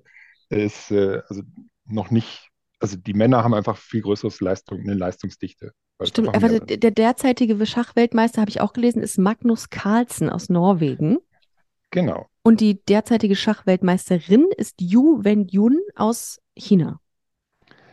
ist 0.49 0.91
äh, 0.91 1.21
also 1.27 1.41
noch 1.85 2.11
nicht, 2.11 2.49
also 2.79 2.95
die 2.95 3.13
Männer 3.13 3.43
haben 3.43 3.53
einfach 3.53 3.77
viel 3.77 4.01
größeres 4.01 4.39
Leistung, 4.39 4.81
eine 4.81 4.93
Leistungsdichte. 4.93 5.71
Stimmt, 6.03 6.35
aber 6.35 6.59
der, 6.59 6.77
der 6.77 6.91
derzeitige 6.91 7.63
Schachweltmeister, 7.65 8.41
habe 8.41 8.49
ich 8.49 8.61
auch 8.61 8.73
gelesen, 8.73 9.01
ist 9.01 9.17
Magnus 9.17 9.69
Carlsen 9.69 10.29
aus 10.29 10.49
Norwegen. 10.49 11.17
Genau. 11.91 12.27
Und 12.43 12.59
die 12.59 12.83
derzeitige 12.85 13.35
Schachweltmeisterin 13.35 14.47
ist 14.57 14.81
Yu 14.81 15.23
Wen-Yun 15.23 15.79
aus 15.95 16.39
China. 16.55 16.99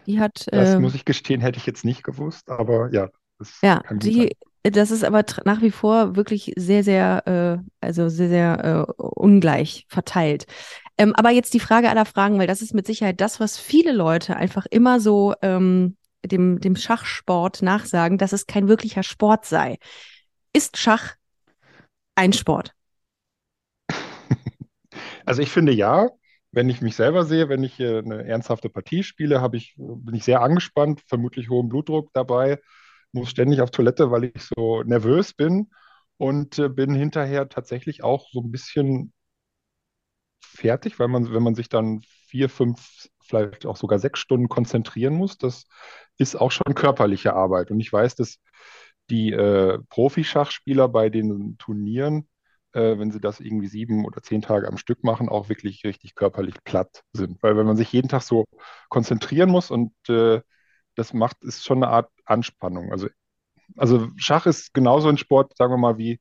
Die 0.09 0.19
hat, 0.19 0.47
Das 0.50 0.71
äh, 0.71 0.79
muss 0.81 0.95
ich 0.95 1.05
gestehen, 1.05 1.41
hätte 1.43 1.59
ich 1.59 1.67
jetzt 1.67 1.85
nicht 1.85 2.03
gewusst, 2.03 2.49
aber 2.50 2.91
ja, 2.93 3.11
das 3.38 3.53
ja, 3.62 3.83
die, 3.93 4.35
das 4.62 4.91
ist 4.91 5.05
aber 5.05 5.23
nach 5.45 5.61
wie 5.61 5.71
vor 5.71 6.17
wirklich 6.17 6.53
sehr, 6.57 6.83
sehr, 6.83 7.27
äh, 7.61 7.87
also 7.87 8.09
sehr, 8.09 8.29
sehr 8.29 8.87
äh, 8.88 8.93
ungleich 8.97 9.85
verteilt. 9.88 10.47
Ähm, 10.97 11.15
aber 11.15 11.31
jetzt 11.31 11.53
die 11.53 11.61
Frage 11.61 11.91
aller 11.91 12.07
Fragen, 12.07 12.38
weil 12.38 12.47
das 12.47 12.62
ist 12.62 12.75
mit 12.75 12.87
Sicherheit 12.87 13.21
das, 13.21 13.38
was 13.38 13.59
viele 13.59 13.93
Leute 13.93 14.37
einfach 14.37 14.67
immer 14.71 14.99
so 14.99 15.35
ähm, 15.43 15.97
dem, 16.25 16.59
dem 16.59 16.75
Schachsport 16.75 17.62
nachsagen, 17.62 18.17
dass 18.19 18.33
es 18.33 18.47
kein 18.47 18.67
wirklicher 18.67 19.03
Sport 19.03 19.45
sei. 19.45 19.77
Ist 20.55 20.79
Schach 20.79 21.17
ein 22.17 22.33
Sport? 22.33 22.75
Also 25.27 25.43
ich 25.43 25.50
finde 25.50 25.73
ja, 25.73 26.09
wenn 26.52 26.71
ich 26.71 26.81
mich 26.81 26.97
selber 26.97 27.25
sehe, 27.25 27.49
wenn 27.49 27.62
ich 27.62 27.78
äh, 27.81 27.99
eine 27.99 28.25
ernsthafte 28.25 28.69
Partie 28.71 29.02
spiele, 29.02 29.40
habe 29.40 29.57
ich, 29.57 29.75
bin 29.76 30.14
ich 30.14 30.25
sehr 30.25 30.43
angespannt, 30.43 31.02
vermutlich 31.07 31.50
hohen 31.50 31.69
Blutdruck 31.69 32.11
dabei, 32.12 32.59
muss 33.12 33.31
ständig 33.31 33.61
auf 33.61 33.71
Toilette, 33.71 34.11
weil 34.11 34.25
ich 34.25 34.43
so 34.43 34.83
nervös 34.83 35.35
bin 35.35 35.71
und 36.17 36.59
äh, 36.59 36.69
bin 36.69 36.95
hinterher 36.95 37.49
tatsächlich 37.49 38.02
auch 38.02 38.28
so 38.33 38.40
ein 38.40 38.50
bisschen 38.50 39.12
fertig, 40.43 40.99
weil 40.99 41.09
man, 41.09 41.33
wenn 41.33 41.43
man 41.43 41.55
sich 41.55 41.69
dann 41.69 42.02
vier, 42.28 42.49
fünf, 42.49 43.09
vielleicht 43.21 43.67
auch 43.67 43.76
sogar 43.76 43.99
sechs 43.99 44.21
Stunden 44.21 44.49
konzentrieren 44.49 45.14
muss, 45.14 45.38
das 45.38 45.67
ist 46.19 46.37
auch 46.37 46.50
schon 46.50 46.75
körperliche 46.75 47.35
Arbeit. 47.35 47.71
Und 47.71 47.81
ich 47.81 47.93
weiß, 47.93 48.14
dass 48.17 48.38
die 49.11 49.33
äh, 49.33 49.78
Profischachspieler 49.90 50.88
bei 50.88 51.11
den 51.11 51.57
Turnieren, 51.59 52.28
äh, 52.73 52.99
wenn 52.99 53.11
sie 53.11 53.21
das 53.21 53.41
irgendwie 53.41 53.69
sieben 53.69 54.05
oder 54.05 54.23
zehn 54.23 54.43
Tage 54.43 54.69
am 54.69 54.79
Stück 54.79 55.05
machen, 55.05 55.29
auch 55.29 55.49
wirklich 55.49 55.85
richtig 55.85 56.15
körperlich 56.15 56.55
platt 56.65 57.03
sind. 57.13 57.43
Weil 57.43 57.57
wenn 57.57 57.67
man 57.67 57.77
sich 57.77 57.93
jeden 57.93 58.09
Tag 58.09 58.23
so 58.23 58.47
konzentrieren 58.89 59.51
muss 59.51 59.71
und 59.71 59.93
äh, 60.09 60.41
das 60.97 61.13
macht, 61.15 61.45
ist 61.45 61.65
schon 61.65 61.83
eine 61.83 61.93
Art 61.93 62.11
Anspannung. 62.25 62.93
Also, 62.93 63.09
also 63.77 64.09
Schach 64.17 64.47
ist 64.47 64.75
genauso 64.75 65.09
ein 65.09 65.19
Sport, 65.19 65.57
sagen 65.57 65.73
wir 65.73 65.79
mal, 65.79 65.99
wie, 65.99 66.21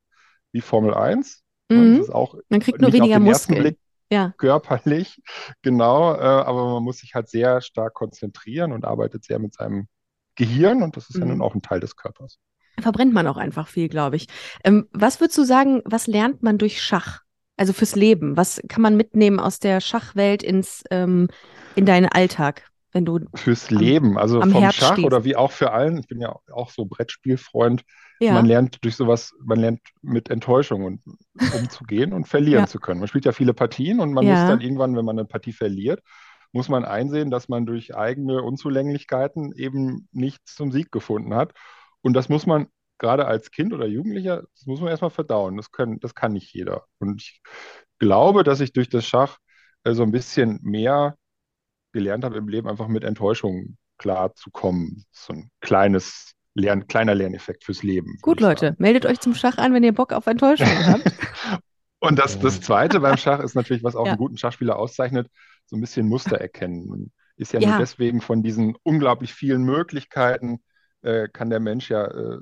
wie 0.52 0.62
Formel 0.62 0.94
1. 0.94 1.44
Mhm. 1.70 1.98
Das 1.98 2.08
ist 2.08 2.14
auch 2.14 2.36
Man 2.50 2.60
kriegt 2.60 2.82
nur 2.82 2.94
weniger 2.94 3.20
Muskeln. 3.20 3.76
Ja. 4.10 4.34
körperlich, 4.38 5.22
genau, 5.64 6.14
äh, 6.16 6.20
aber 6.20 6.74
man 6.76 6.84
muss 6.84 7.00
sich 7.00 7.14
halt 7.14 7.28
sehr 7.28 7.60
stark 7.60 7.94
konzentrieren 7.94 8.72
und 8.72 8.86
arbeitet 8.86 9.26
sehr 9.26 9.38
mit 9.38 9.54
seinem 9.54 9.90
Gehirn 10.36 10.82
und 10.82 10.96
das 10.96 11.10
ist 11.10 11.18
ja 11.18 11.26
Mhm. 11.26 11.32
nun 11.32 11.42
auch 11.42 11.56
ein 11.56 11.62
Teil 11.62 11.82
des 11.82 11.98
Körpers. 11.98 12.40
Verbrennt 12.80 13.14
man 13.14 13.28
auch 13.28 13.38
einfach 13.38 13.68
viel, 13.68 13.90
glaube 13.90 14.16
ich. 14.16 14.28
Ähm, 14.64 14.88
was 14.92 15.20
würdest 15.20 15.38
du 15.38 15.44
sagen, 15.44 15.82
was 15.86 16.08
lernt 16.08 16.44
man 16.44 16.58
durch 16.58 16.82
Schach? 16.82 17.22
Also 17.58 17.74
fürs 17.74 17.96
Leben. 17.96 18.38
Was 18.38 18.62
kann 18.70 18.84
man 18.84 18.96
mitnehmen 18.96 19.40
aus 19.40 19.60
der 19.60 19.82
Schachwelt 19.82 20.44
ins, 20.44 20.84
ähm, 20.92 21.28
in 21.76 21.86
deinen 21.88 22.08
Alltag, 22.08 22.70
wenn 22.92 23.04
du, 23.04 23.20
Fürs 23.34 23.70
Am- 23.72 23.78
Leben, 23.78 24.18
also 24.18 24.42
vom 24.42 24.52
Herd 24.54 24.76
Schach 24.76 24.94
stehst. 24.94 25.06
oder 25.06 25.24
wie 25.24 25.36
auch 25.36 25.52
für 25.52 25.72
allen, 25.72 25.98
ich 25.98 26.08
bin 26.08 26.22
ja 26.22 26.36
auch 26.52 26.70
so 26.70 26.86
Brettspielfreund, 26.86 27.84
ja, 28.20 28.34
man 28.34 28.46
lernt 28.46 28.84
durch 28.84 28.96
sowas, 28.96 29.34
man 29.44 29.60
lernt 29.60 29.80
mit 30.02 30.30
Enttäuschungen 30.30 31.04
umzugehen 31.54 32.14
und 32.14 32.28
verlieren 32.28 32.64
Ja. 32.64 32.68
zu 32.68 32.80
können. 32.80 33.00
Man 33.00 33.08
spielt 33.08 33.26
ja 33.26 33.32
viele 33.32 33.54
Partien 33.54 34.00
und 34.00 34.14
man 34.14 34.26
Ja. 34.26 34.34
muss 34.34 34.48
dann 34.48 34.62
irgendwann, 34.62 34.96
wenn 34.96 35.06
man 35.06 35.18
eine 35.20 35.28
Partie 35.28 35.54
verliert, 35.54 36.02
muss 36.52 36.70
man 36.70 36.86
einsehen, 36.86 37.30
dass 37.30 37.50
man 37.50 37.66
durch 37.66 37.96
eigene 37.96 38.42
Unzulänglichkeiten 38.42 39.52
eben 39.54 40.08
nicht 40.12 40.48
zum 40.48 40.72
Sieg 40.72 40.92
gefunden 40.92 41.36
hat. 41.36 41.54
Und 42.08 42.14
das 42.14 42.30
muss 42.30 42.46
man 42.46 42.68
gerade 43.00 43.26
als 43.28 43.52
Kind 43.52 43.74
oder 43.74 43.86
Jugendlicher, 43.86 44.44
das 44.56 44.66
muss 44.66 44.80
man 44.80 44.88
erstmal 44.88 45.12
verdauen. 45.12 45.58
Das, 45.58 45.74
können, 45.74 46.00
das 46.00 46.16
kann 46.16 46.32
nicht 46.32 46.54
jeder. 46.54 46.86
Und 47.00 47.22
ich 47.22 47.42
glaube, 48.00 48.46
dass 48.46 48.62
ich 48.62 48.72
durch 48.72 48.88
das 48.88 49.06
Schach 49.06 49.40
äh, 49.84 49.94
so 49.94 50.04
ein 50.04 50.12
bisschen 50.12 50.62
mehr 50.64 51.18
gelernt 51.92 52.24
habe 52.24 52.38
im 52.38 52.48
Leben, 52.48 52.70
einfach 52.70 52.88
mit 52.88 53.04
Enttäuschungen 53.04 53.78
klar 53.98 54.34
zu 54.36 54.52
kommen. 54.52 55.04
So 55.12 55.34
ein 55.34 55.52
kleines 55.60 56.32
Lern, 56.54 56.88
kleiner 56.88 57.14
Lerneffekt 57.14 57.66
fürs 57.66 57.84
Leben. 57.84 58.18
Gut, 58.22 58.40
Leute, 58.40 58.74
meldet 58.78 59.06
euch 59.06 59.20
zum 59.20 59.36
Schach 59.36 59.58
an, 59.58 59.74
wenn 59.74 59.84
ihr 59.84 59.94
Bock 59.94 60.14
auf 60.14 60.28
Enttäuschungen 60.28 60.88
habt. 60.88 61.12
Und 62.00 62.18
das, 62.18 62.40
das 62.40 62.62
Zweite 62.62 63.02
beim 63.02 63.18
Schach 63.18 63.42
ist 63.42 63.56
natürlich, 63.56 63.84
was 63.84 63.98
auch 63.98 64.06
ja. 64.06 64.14
einen 64.14 64.18
guten 64.18 64.38
Schachspieler 64.38 64.80
auszeichnet, 64.80 65.30
so 65.66 65.76
ein 65.76 65.82
bisschen 65.82 66.08
Muster 66.08 66.40
erkennen. 66.40 66.88
Man 66.88 67.12
ist 67.36 67.52
ja, 67.52 67.60
ja. 67.60 67.72
nur 67.72 67.80
deswegen 67.80 68.22
von 68.22 68.44
diesen 68.44 68.78
unglaublich 68.84 69.34
vielen 69.34 69.64
Möglichkeiten, 69.64 70.62
äh, 71.02 71.28
kann 71.28 71.50
der 71.50 71.60
Mensch 71.60 71.90
ja 71.90 72.06
äh, 72.06 72.40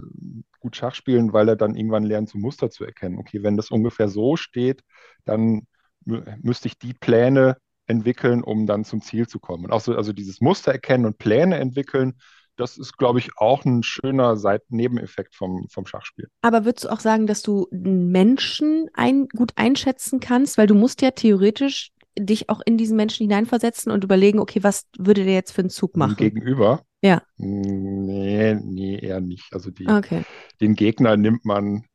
gut 0.60 0.76
Schach 0.76 0.96
spielen, 0.96 1.34
weil 1.34 1.50
er 1.50 1.56
dann 1.56 1.76
irgendwann 1.76 2.04
lernt, 2.04 2.30
so 2.30 2.38
Muster 2.38 2.70
zu 2.70 2.86
erkennen. 2.86 3.18
Okay, 3.18 3.44
wenn 3.44 3.58
das 3.58 3.72
ungefähr 3.72 4.10
so 4.10 4.36
steht, 4.36 4.82
dann 5.26 5.68
müsste 6.06 6.68
ich 6.68 6.78
die 6.78 6.94
Pläne 6.94 7.58
entwickeln, 7.88 8.44
um 8.44 8.66
dann 8.66 8.84
zum 8.84 9.02
Ziel 9.02 9.28
zu 9.28 9.40
kommen. 9.40 9.66
Und 9.66 9.72
auch 9.72 9.82
so, 9.82 9.96
also 9.96 10.14
dieses 10.14 10.42
Muster 10.42 10.72
erkennen 10.72 11.06
und 11.06 11.18
Pläne 11.18 11.58
entwickeln, 11.58 12.14
das 12.58 12.78
ist, 12.78 12.98
glaube 12.98 13.20
ich, 13.20 13.38
auch 13.38 13.66
ein 13.66 13.84
schöner 13.84 14.38
Seitennebeneffekt 14.38 15.36
vom, 15.36 15.68
vom 15.70 15.86
Schachspiel. 15.86 16.28
Aber 16.42 16.66
würdest 16.66 16.86
du 16.86 16.90
auch 16.90 17.00
sagen, 17.00 17.28
dass 17.28 17.42
du 17.42 17.68
Menschen 17.72 18.90
ein, 18.94 19.28
gut 19.28 19.52
einschätzen 19.56 20.20
kannst? 20.20 20.58
Weil 20.58 20.68
du 20.68 20.76
musst 20.76 21.02
ja 21.02 21.12
theoretisch 21.12 21.92
dich 22.18 22.50
auch 22.50 22.62
in 22.66 22.78
diesen 22.78 22.96
Menschen 22.96 23.26
hineinversetzen 23.26 23.92
und 23.92 24.04
überlegen, 24.04 24.40
okay, 24.40 24.64
was 24.64 24.88
würde 24.98 25.26
der 25.26 25.34
jetzt 25.34 25.52
für 25.52 25.62
einen 25.62 25.70
Zug 25.70 25.98
machen? 25.98 26.16
Gegenüber? 26.16 26.82
Ja. 27.06 27.22
Nee, 27.38 28.56
nee, 28.56 28.98
eher 28.98 29.22
nicht. 29.22 29.54
Also 29.54 29.70
die, 29.70 29.88
okay. 29.88 30.24
den 30.60 30.74
Gegner 30.74 31.18
nimmt 31.18 31.46
man 31.46 31.86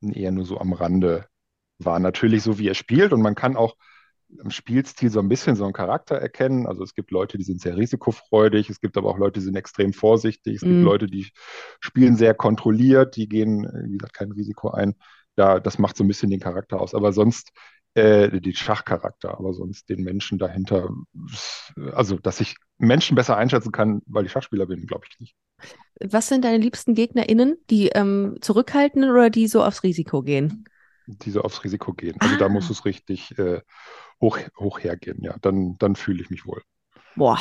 eher 0.00 0.30
nur 0.30 0.44
so 0.44 0.58
am 0.58 0.72
Rande 0.72 1.26
wahr. 1.78 1.98
Natürlich 1.98 2.44
so, 2.44 2.56
wie 2.60 2.68
er 2.68 2.74
spielt 2.74 3.12
und 3.12 3.20
man 3.20 3.34
kann 3.34 3.56
auch 3.56 3.74
im 4.28 4.50
Spielstil 4.50 5.10
so 5.10 5.18
ein 5.18 5.28
bisschen 5.28 5.56
so 5.56 5.64
einen 5.64 5.72
Charakter 5.72 6.14
erkennen. 6.14 6.68
Also 6.68 6.84
es 6.84 6.94
gibt 6.94 7.10
Leute, 7.10 7.36
die 7.36 7.42
sind 7.42 7.60
sehr 7.60 7.76
risikofreudig, 7.76 8.70
es 8.70 8.80
gibt 8.80 8.96
aber 8.96 9.10
auch 9.10 9.18
Leute, 9.18 9.40
die 9.40 9.44
sind 9.44 9.56
extrem 9.56 9.92
vorsichtig, 9.92 10.56
es 10.56 10.62
mm. 10.62 10.66
gibt 10.66 10.78
mhm. 10.78 10.84
Leute, 10.84 11.06
die 11.06 11.32
spielen 11.80 12.16
sehr 12.16 12.34
kontrolliert, 12.34 13.16
die 13.16 13.28
gehen, 13.28 13.68
wie 13.86 13.98
gesagt, 13.98 14.14
kein 14.14 14.30
Risiko 14.30 14.70
ein. 14.70 14.94
Ja, 15.36 15.58
das 15.58 15.78
macht 15.78 15.96
so 15.96 16.04
ein 16.04 16.08
bisschen 16.08 16.30
den 16.30 16.40
Charakter 16.40 16.80
aus. 16.80 16.94
Aber 16.94 17.12
sonst, 17.12 17.50
äh, 17.96 18.40
den 18.40 18.54
Schachcharakter, 18.54 19.38
aber 19.38 19.54
sonst 19.54 19.88
den 19.88 20.02
Menschen 20.02 20.38
dahinter, 20.38 20.90
also 21.92 22.18
dass 22.18 22.40
ich 22.40 22.56
Menschen 22.76 23.14
besser 23.14 23.38
einschätzen 23.38 23.72
kann, 23.72 24.02
weil 24.06 24.26
ich 24.26 24.32
Schachspieler 24.32 24.66
bin, 24.66 24.86
glaube 24.86 25.06
ich 25.08 25.18
nicht. 25.18 25.36
Was 26.00 26.28
sind 26.28 26.44
deine 26.44 26.58
liebsten 26.58 26.94
GegnerInnen? 26.94 27.56
Die 27.70 27.88
ähm, 27.88 28.36
zurückhaltenden 28.42 29.10
oder 29.10 29.30
die 29.30 29.48
so 29.48 29.64
aufs 29.64 29.82
Risiko 29.82 30.22
gehen? 30.22 30.68
Die 31.06 31.30
so 31.30 31.40
aufs 31.40 31.64
Risiko 31.64 31.94
gehen. 31.94 32.16
Also 32.20 32.34
ah. 32.34 32.38
da 32.38 32.48
muss 32.50 32.68
es 32.68 32.84
richtig 32.84 33.38
äh, 33.38 33.62
hoch, 34.20 34.38
hoch 34.58 34.80
hergehen, 34.80 35.22
ja. 35.22 35.36
Dann, 35.40 35.78
dann 35.78 35.96
fühle 35.96 36.20
ich 36.20 36.28
mich 36.28 36.44
wohl. 36.44 36.60
Boah, 37.14 37.38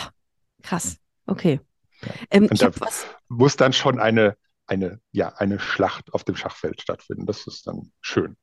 krass. 0.64 0.98
Okay. 1.26 1.60
Ja. 2.02 2.14
Ähm, 2.32 2.44
Und 2.44 2.62
da 2.62 2.72
was... 2.80 3.08
muss 3.28 3.58
dann 3.58 3.74
schon 3.74 4.00
eine, 4.00 4.38
eine, 4.68 5.02
ja, 5.12 5.34
eine 5.36 5.60
Schlacht 5.60 6.14
auf 6.14 6.24
dem 6.24 6.38
Schachfeld 6.38 6.82
stattfinden. 6.82 7.26
Das 7.26 7.46
ist 7.46 7.68
dann 7.68 7.92
schön. 8.00 8.38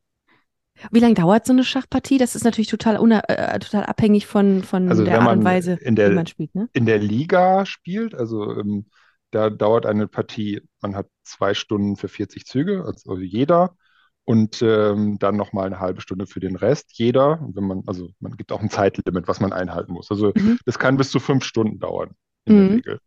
Wie 0.91 1.00
lange 1.00 1.14
dauert 1.14 1.47
so 1.47 1.52
eine 1.52 1.64
Schachpartie? 1.64 2.19
Das 2.19 2.35
ist 2.35 2.45
natürlich 2.45 2.69
total, 2.69 2.97
äh, 3.29 3.59
total 3.59 3.85
abhängig 3.85 4.26
von, 4.26 4.62
von 4.62 4.88
also 4.88 5.05
der 5.05 5.21
Art 5.21 5.37
und 5.37 5.45
Weise, 5.45 5.79
der, 5.83 6.11
wie 6.11 6.14
man 6.14 6.26
spielt. 6.26 6.55
Ne? 6.55 6.69
In 6.73 6.87
der 6.87 6.99
Liga 6.99 7.67
spielt, 7.67 8.14
also 8.14 8.59
ähm, 8.59 8.87
da 9.31 9.50
dauert 9.50 9.87
eine 9.87 10.09
Partie, 10.09 10.62
man 10.81 10.95
hat 10.95 11.07
zwei 11.23 11.55
Stunden 11.55 11.97
für 11.97 12.09
40 12.09 12.46
Züge, 12.46 12.85
also 12.85 13.18
jeder 13.18 13.77
und 14.25 14.62
ähm, 14.62 15.18
dann 15.18 15.37
nochmal 15.37 15.66
eine 15.66 15.81
halbe 15.81 16.01
Stunde 16.01 16.27
für 16.27 16.40
den 16.40 16.57
Rest. 16.57 16.90
Jeder, 16.92 17.40
wenn 17.55 17.64
man, 17.64 17.83
also 17.87 18.11
man 18.20 18.37
gibt 18.37 18.53
auch 18.53 18.61
ein 18.61 18.70
Zeitlimit, 18.70 19.27
was 19.27 19.40
man 19.40 19.53
einhalten 19.53 19.92
muss. 19.92 20.11
Also 20.11 20.33
mhm. 20.35 20.59
das 20.64 20.79
kann 20.79 20.96
bis 20.96 21.11
zu 21.11 21.18
fünf 21.18 21.44
Stunden 21.44 21.79
dauern 21.79 22.11
in 22.44 22.55
mhm. 22.55 22.68
der 22.68 22.77
Regel. 22.77 22.99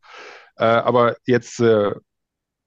Äh, 0.57 0.65
aber 0.65 1.15
jetzt 1.25 1.59
äh, 1.59 1.93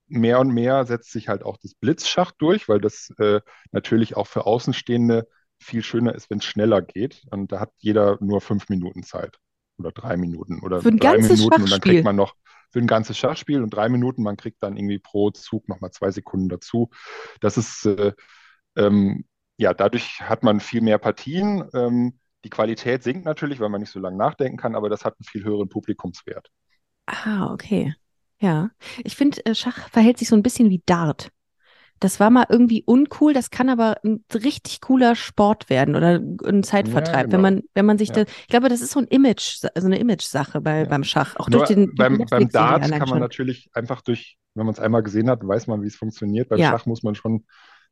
mehr 0.09 0.41
und 0.41 0.53
mehr 0.53 0.85
setzt 0.87 1.13
sich 1.13 1.29
halt 1.29 1.43
auch 1.43 1.57
das 1.59 1.75
Blitzschach 1.75 2.33
durch, 2.33 2.69
weil 2.69 2.81
das 2.81 3.11
äh, 3.19 3.41
natürlich 3.73 4.17
auch 4.17 4.27
für 4.27 4.47
Außenstehende 4.47 5.29
viel 5.61 5.83
schöner 5.83 6.15
ist, 6.15 6.31
wenn 6.31 6.39
es 6.39 6.45
schneller 6.45 6.83
geht. 6.83 7.25
Und 7.31 7.53
da 7.53 7.61
hat 7.61 7.73
jeder 7.79 8.19
nur 8.21 8.41
fünf 8.41 8.69
Minuten 8.69 9.03
Zeit 9.03 9.39
oder 9.79 9.93
drei 9.93 10.17
Minuten 10.17 10.61
oder 10.61 10.83
für 10.83 10.89
ein 10.89 10.99
drei 10.99 11.19
ganzes 11.19 11.39
Minuten 11.39 11.63
und 11.63 11.71
dann 11.71 11.81
kriegt 11.81 12.03
man 12.03 12.17
noch 12.17 12.35
für 12.71 12.81
ein 12.81 12.87
ganzes 12.87 13.17
Schachspiel 13.17 13.63
und 13.63 13.71
drei 13.71 13.89
Minuten, 13.89 14.23
man 14.23 14.37
kriegt 14.37 14.63
dann 14.63 14.77
irgendwie 14.77 14.99
pro 14.99 15.31
Zug 15.31 15.69
nochmal 15.69 15.91
zwei 15.91 16.11
Sekunden 16.11 16.49
dazu. 16.49 16.91
Das 17.41 17.57
ist 17.57 17.87
äh, 17.87 18.13
ähm, 18.77 19.25
ja, 19.59 19.75
dadurch 19.75 20.21
hat 20.23 20.43
man 20.43 20.61
viel 20.61 20.81
mehr 20.81 20.99
Partien. 20.99 21.69
Ähm, 21.75 22.19
die 22.45 22.51
Qualität 22.51 23.03
sinkt 23.03 23.25
natürlich, 23.25 23.61
weil 23.61 23.69
man 23.69 23.81
nicht 23.81 23.91
so 23.93 23.99
lange 24.01 24.17
nachdenken 24.17 24.57
kann, 24.57 24.77
aber 24.77 24.89
das 24.89 25.05
hat 25.05 25.15
einen 25.19 25.25
viel 25.25 25.45
höheren 25.45 25.69
Publikumswert. 25.69 26.51
Ah, 27.07 27.53
okay. 27.53 27.95
Ja. 28.41 28.71
Ich 29.05 29.17
finde, 29.17 29.45
äh, 29.47 29.55
Schach 29.55 29.89
verhält 29.91 30.19
sich 30.19 30.29
so 30.29 30.37
ein 30.37 30.43
bisschen 30.43 30.71
wie 30.71 30.83
Dart. 30.87 31.31
Das 32.01 32.21
war 32.21 32.31
mal 32.31 32.47
irgendwie 32.49 32.85
uncool, 32.85 33.33
das 33.33 33.51
kann 33.51 33.69
aber 33.69 33.97
ein 34.05 34.25
richtig 34.33 34.81
cooler 34.81 35.17
Sport 35.17 35.69
werden 35.69 35.97
oder 35.97 36.21
ein 36.45 36.63
Zeitvertreib, 36.63 37.15
ja, 37.15 37.23
genau. 37.23 37.33
wenn 37.33 37.41
man, 37.41 37.63
wenn 37.75 37.87
man 37.87 37.99
sich 37.99 38.11
ja. 38.11 38.15
da, 38.15 38.21
ich 38.23 38.47
glaube, 38.47 38.69
das 38.69 38.81
ist 38.81 38.93
so 38.93 39.01
ein 39.01 39.07
Image, 39.07 39.59
so 39.61 39.69
eine 39.75 39.99
Image-Sache 39.99 40.61
bei, 40.61 40.81
ja. 40.81 40.85
beim 40.85 41.03
Schach. 41.03 41.35
Auch 41.37 41.49
Nur 41.49 41.61
durch 41.61 41.71
den 41.71 41.95
beim, 41.97 42.25
beim 42.31 42.49
Dart 42.51 42.83
kann 42.83 42.99
man 43.01 43.09
schon. 43.09 43.19
natürlich 43.19 43.69
einfach 43.73 44.01
durch, 44.03 44.39
wenn 44.55 44.67
man 44.67 44.75
es 44.75 44.79
einmal 44.79 45.03
gesehen 45.03 45.29
hat, 45.29 45.47
weiß 45.47 45.67
man, 45.67 45.83
wie 45.83 45.89
es 45.89 45.97
funktioniert. 45.97 46.51
Beim 46.51 46.61
Schach 46.61 46.87
muss 46.87 47.03
man 47.03 47.17
schon 47.17 47.45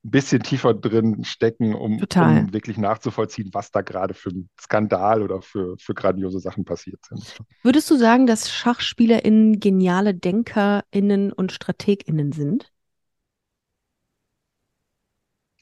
ein 0.06 0.10
bisschen 0.10 0.42
tiefer 0.42 0.72
drin 0.72 1.24
stecken, 1.24 1.74
um, 1.74 1.98
um, 1.98 2.52
wirklich 2.52 2.78
nachzuvollziehen, 2.78 3.50
was 3.52 3.72
da 3.72 3.82
gerade 3.82 4.14
für 4.14 4.30
ein 4.30 4.48
Skandal 4.60 5.22
oder 5.22 5.42
für, 5.42 5.76
für 5.78 5.94
grandiose 5.94 6.38
Sachen 6.38 6.64
passiert 6.64 7.04
sind. 7.04 7.36
Würdest 7.62 7.90
du 7.90 7.96
sagen, 7.96 8.26
dass 8.26 8.50
SchachspielerInnen 8.50 9.58
geniale 9.58 10.14
DenkerInnen 10.14 11.32
und 11.32 11.50
StrategInnen 11.52 12.32
sind? 12.32 12.72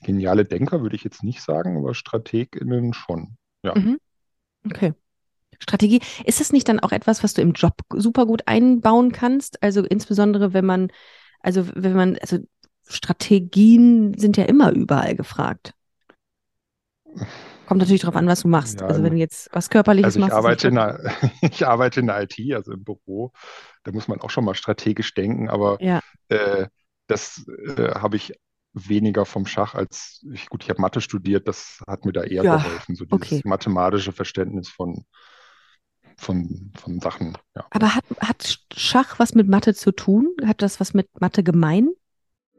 Geniale 0.03 0.45
Denker 0.45 0.83
würde 0.83 0.97
ich 0.97 1.05
jetzt 1.05 1.25
nicht 1.25 1.41
sagen, 1.41 1.79
aber 1.79 1.95
StrategInnen 1.95 2.93
schon. 2.93 3.39
Ja. 3.63 3.75
Mhm. 3.75 3.99
Okay. 4.67 4.93
Strategie. 5.59 6.01
Ist 6.27 6.43
es 6.43 6.53
nicht 6.53 6.69
dann 6.69 6.81
auch 6.81 6.93
etwas, 6.93 7.23
was 7.23 7.33
du 7.33 7.41
im 7.41 7.53
Job 7.53 7.75
super 7.95 8.27
gut 8.27 8.43
einbauen 8.47 9.13
kannst? 9.13 9.63
Also 9.63 9.83
insbesondere, 9.83 10.53
wenn 10.53 10.67
man, 10.67 10.89
also 11.41 11.67
wenn 11.75 11.95
man, 11.95 12.19
also 12.19 12.39
Strategien 12.89 14.17
sind 14.19 14.37
ja 14.37 14.45
immer 14.45 14.73
überall 14.73 15.15
gefragt. 15.15 15.75
Kommt 17.67 17.81
natürlich 17.81 18.03
darauf 18.03 18.17
an, 18.17 18.27
was 18.27 18.43
du 18.43 18.49
machst. 18.49 18.81
Ja, 18.81 18.87
also 18.87 19.03
wenn 19.03 19.13
du 19.13 19.19
jetzt 19.19 19.49
was 19.53 19.71
Körperliches 19.71 20.17
also 20.17 20.19
ich 20.19 20.25
machst. 20.25 20.37
Arbeite 20.37 20.69
in 20.69 20.75
der, 20.75 21.01
ich 21.41 21.67
arbeite 21.67 22.01
in 22.01 22.07
der 22.07 22.23
IT, 22.23 22.39
also 22.55 22.73
im 22.73 22.85
Büro. 22.85 23.33
Da 23.85 23.93
muss 23.93 24.09
man 24.09 24.21
auch 24.21 24.31
schon 24.31 24.45
mal 24.45 24.55
strategisch 24.55 25.15
denken, 25.15 25.49
aber 25.49 25.79
ja. 25.81 26.01
äh, 26.29 26.67
das 27.07 27.47
äh, 27.77 27.95
habe 27.95 28.17
ich 28.17 28.35
weniger 28.75 29.25
vom 29.25 29.47
Schach 29.47 29.75
als 29.75 30.25
ich, 30.33 30.49
gut, 30.49 30.65
ich 30.65 30.71
habe 30.71 30.81
Mathe 30.81 31.01
studiert, 31.01 31.47
das 31.47 31.83
hat 31.87 32.05
mir 32.05 32.13
da 32.13 32.25
eher 32.25 32.43
ja, 32.43 32.57
geholfen, 32.57 32.97
so 32.97 33.05
dieses 33.05 33.33
okay. 33.33 33.43
mathematische 33.45 34.13
Verständnis 34.13 34.69
von, 34.69 35.05
von, 36.17 36.73
von 36.77 37.01
Sachen. 37.01 37.39
Ja. 37.55 37.67
Aber 37.71 37.95
hat, 37.95 38.05
hat 38.21 38.59
Schach 38.77 39.19
was 39.19 39.35
mit 39.35 39.49
Mathe 39.49 39.75
zu 39.75 39.93
tun? 39.93 40.35
Hat 40.45 40.61
das 40.61 40.81
was 40.81 40.93
mit 40.93 41.09
Mathe 41.21 41.43
gemein? 41.43 41.91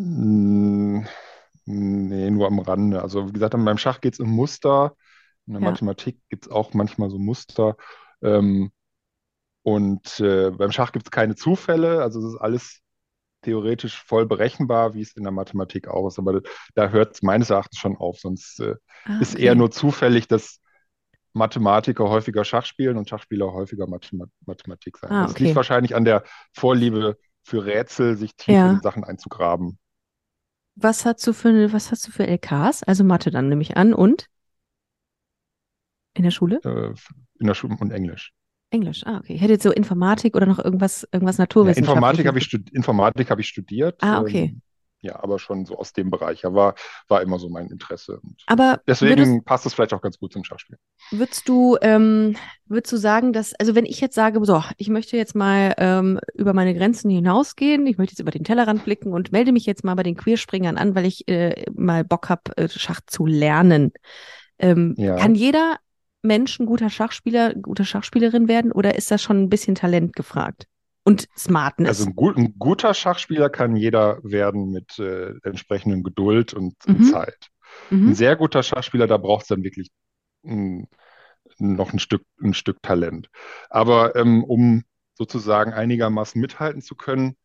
Nee, 0.00 1.04
nur 2.30 2.46
am 2.46 2.58
Rande. 2.60 3.02
Also 3.02 3.28
wie 3.28 3.32
gesagt, 3.32 3.52
beim 3.52 3.78
Schach 3.78 4.00
geht 4.00 4.14
es 4.14 4.20
um 4.20 4.30
Muster. 4.30 4.94
In 5.46 5.54
der 5.54 5.62
Ja. 5.62 5.70
Mathematik 5.72 6.20
gibt 6.28 6.46
es 6.46 6.52
auch 6.52 6.72
manchmal 6.74 7.10
so 7.10 7.18
Muster. 7.18 7.76
Ähm, 8.22 8.70
und 9.62 10.20
äh, 10.20 10.50
beim 10.50 10.72
Schach 10.72 10.92
gibt 10.92 11.06
es 11.06 11.10
keine 11.10 11.36
Zufälle. 11.36 12.02
Also 12.02 12.20
es 12.20 12.34
ist 12.34 12.40
alles 12.40 12.80
theoretisch 13.42 14.02
voll 14.02 14.26
berechenbar, 14.26 14.94
wie 14.94 15.02
es 15.02 15.16
in 15.16 15.24
der 15.24 15.32
Mathematik 15.32 15.88
auch 15.88 16.08
ist. 16.08 16.18
Aber 16.18 16.42
da 16.74 16.90
hört 16.90 17.14
es 17.14 17.22
meines 17.22 17.50
Erachtens 17.50 17.78
schon 17.78 17.96
auf. 17.96 18.18
Sonst 18.20 18.60
äh, 18.60 18.76
Ah, 19.06 19.20
ist 19.20 19.34
okay. 19.34 19.44
eher 19.44 19.54
nur 19.56 19.70
zufällig, 19.70 20.28
dass 20.28 20.60
Mathematiker 21.34 22.08
häufiger 22.08 22.44
Schach 22.44 22.66
spielen 22.66 22.96
und 22.98 23.08
Schachspieler 23.08 23.52
häufiger 23.52 23.86
Mathema 23.86 24.26
Mathematik 24.46 24.98
sein. 24.98 25.12
Ah, 25.12 25.22
Das 25.22 25.32
okay. 25.32 25.44
liegt 25.44 25.56
wahrscheinlich 25.56 25.94
an 25.94 26.04
der 26.04 26.24
Vorliebe 26.54 27.18
für 27.44 27.64
Rätsel, 27.64 28.16
sich 28.16 28.36
tief 28.36 28.54
Ja. 28.56 28.72
in 28.72 28.80
Sachen 28.82 29.04
einzugraben. 29.04 29.78
Was 30.80 31.04
hast 31.04 31.26
du 31.26 31.32
für, 31.32 31.72
was 31.72 31.90
hast 31.90 32.06
du 32.06 32.12
für 32.12 32.26
LKs? 32.26 32.84
Also 32.84 33.02
Mathe 33.02 33.30
dann 33.30 33.48
nehme 33.48 33.62
ich 33.62 33.76
an 33.76 33.94
und? 33.94 34.26
In 36.14 36.22
der 36.22 36.30
Schule? 36.30 36.60
Äh, 36.64 36.94
in 37.40 37.46
der 37.46 37.54
Schule 37.54 37.76
und 37.80 37.90
Englisch. 37.90 38.32
Englisch. 38.70 39.02
Ah, 39.06 39.18
okay. 39.18 39.34
Ich 39.34 39.40
hätte 39.40 39.52
jetzt 39.54 39.62
so 39.62 39.72
Informatik 39.72 40.36
oder 40.36 40.46
noch 40.46 40.58
irgendwas, 40.58 41.08
irgendwas 41.10 41.38
Ja, 41.38 41.42
Naturwissenschaftliches. 41.42 41.88
Informatik 41.88 42.26
habe 42.26 42.38
ich, 42.38 42.74
Informatik 42.74 43.30
habe 43.30 43.40
ich 43.40 43.48
studiert. 43.48 43.96
Ah, 44.02 44.20
okay. 44.20 44.52
Ähm, 44.52 44.62
ja, 45.00 45.22
aber 45.22 45.38
schon 45.38 45.64
so 45.64 45.76
aus 45.78 45.92
dem 45.92 46.10
Bereich. 46.10 46.42
Ja, 46.42 46.52
war, 46.54 46.74
war 47.06 47.22
immer 47.22 47.38
so 47.38 47.48
mein 47.48 47.68
Interesse. 47.68 48.18
Und 48.20 48.42
Aber 48.46 48.80
deswegen 48.86 49.10
würdest, 49.10 49.44
passt 49.44 49.66
es 49.66 49.74
vielleicht 49.74 49.92
auch 49.94 50.00
ganz 50.02 50.18
gut 50.18 50.32
zum 50.32 50.42
Schachspielen. 50.44 50.80
würdest 51.10 51.48
du, 51.48 51.76
ähm, 51.82 52.36
würdest 52.66 52.92
du 52.92 52.96
sagen, 52.96 53.32
dass, 53.32 53.54
also 53.54 53.74
wenn 53.74 53.86
ich 53.86 54.00
jetzt 54.00 54.14
sage, 54.14 54.44
so, 54.44 54.62
ich 54.76 54.88
möchte 54.88 55.16
jetzt 55.16 55.34
mal 55.34 55.74
ähm, 55.78 56.18
über 56.34 56.52
meine 56.52 56.74
Grenzen 56.74 57.10
hinausgehen, 57.10 57.86
ich 57.86 57.96
möchte 57.96 58.12
jetzt 58.12 58.20
über 58.20 58.32
den 58.32 58.44
Tellerrand 58.44 58.84
blicken 58.84 59.12
und 59.12 59.30
melde 59.32 59.52
mich 59.52 59.66
jetzt 59.66 59.84
mal 59.84 59.94
bei 59.94 60.02
den 60.02 60.16
Queerspringern 60.16 60.76
an, 60.76 60.94
weil 60.94 61.06
ich 61.06 61.28
äh, 61.28 61.64
mal 61.72 62.04
Bock 62.04 62.28
habe, 62.28 62.56
äh, 62.56 62.68
Schach 62.68 63.00
zu 63.06 63.24
lernen. 63.24 63.92
Ähm, 64.58 64.94
Ja. 64.98 65.16
Kann 65.16 65.34
jeder 65.36 65.76
Mensch 66.22 66.58
ein 66.58 66.66
guter 66.66 66.90
Schachspieler, 66.90 67.54
gute 67.54 67.84
Schachspielerin 67.84 68.48
werden 68.48 68.72
oder 68.72 68.96
ist 68.96 69.12
das 69.12 69.22
schon 69.22 69.40
ein 69.40 69.48
bisschen 69.48 69.76
Talent 69.76 70.16
gefragt? 70.16 70.66
Und 71.08 71.28
Smartness. 71.36 71.88
Also 71.88 72.06
ein, 72.06 72.14
gut, 72.16 72.36
ein 72.36 72.54
guter 72.58 72.94
Schachspieler 72.94 73.50
kann 73.50 73.76
jeder 73.76 74.18
werden 74.22 74.70
mit 74.70 74.98
äh, 74.98 75.32
entsprechenden 75.42 76.02
Geduld 76.02 76.54
und, 76.54 76.74
Mhm. 76.86 77.04
Zeit. 77.04 77.48
Ein 77.90 78.06
mhm. 78.06 78.14
sehr 78.14 78.36
guter 78.36 78.62
Schachspieler, 78.62 79.06
da 79.06 79.16
braucht 79.16 79.42
es 79.42 79.48
dann 79.48 79.62
wirklich 79.62 79.90
mm, 80.42 80.84
noch 81.58 81.92
ein 81.92 81.98
Stück, 81.98 82.22
ein 82.42 82.54
Stück 82.54 82.82
Talent. 82.82 83.28
Aber 83.70 84.16
ähm, 84.16 84.44
um 84.44 84.84
sozusagen 85.14 85.72
einigermaßen 85.72 86.40
mithalten 86.40 86.82
zu 86.82 86.94
können, 86.94 87.36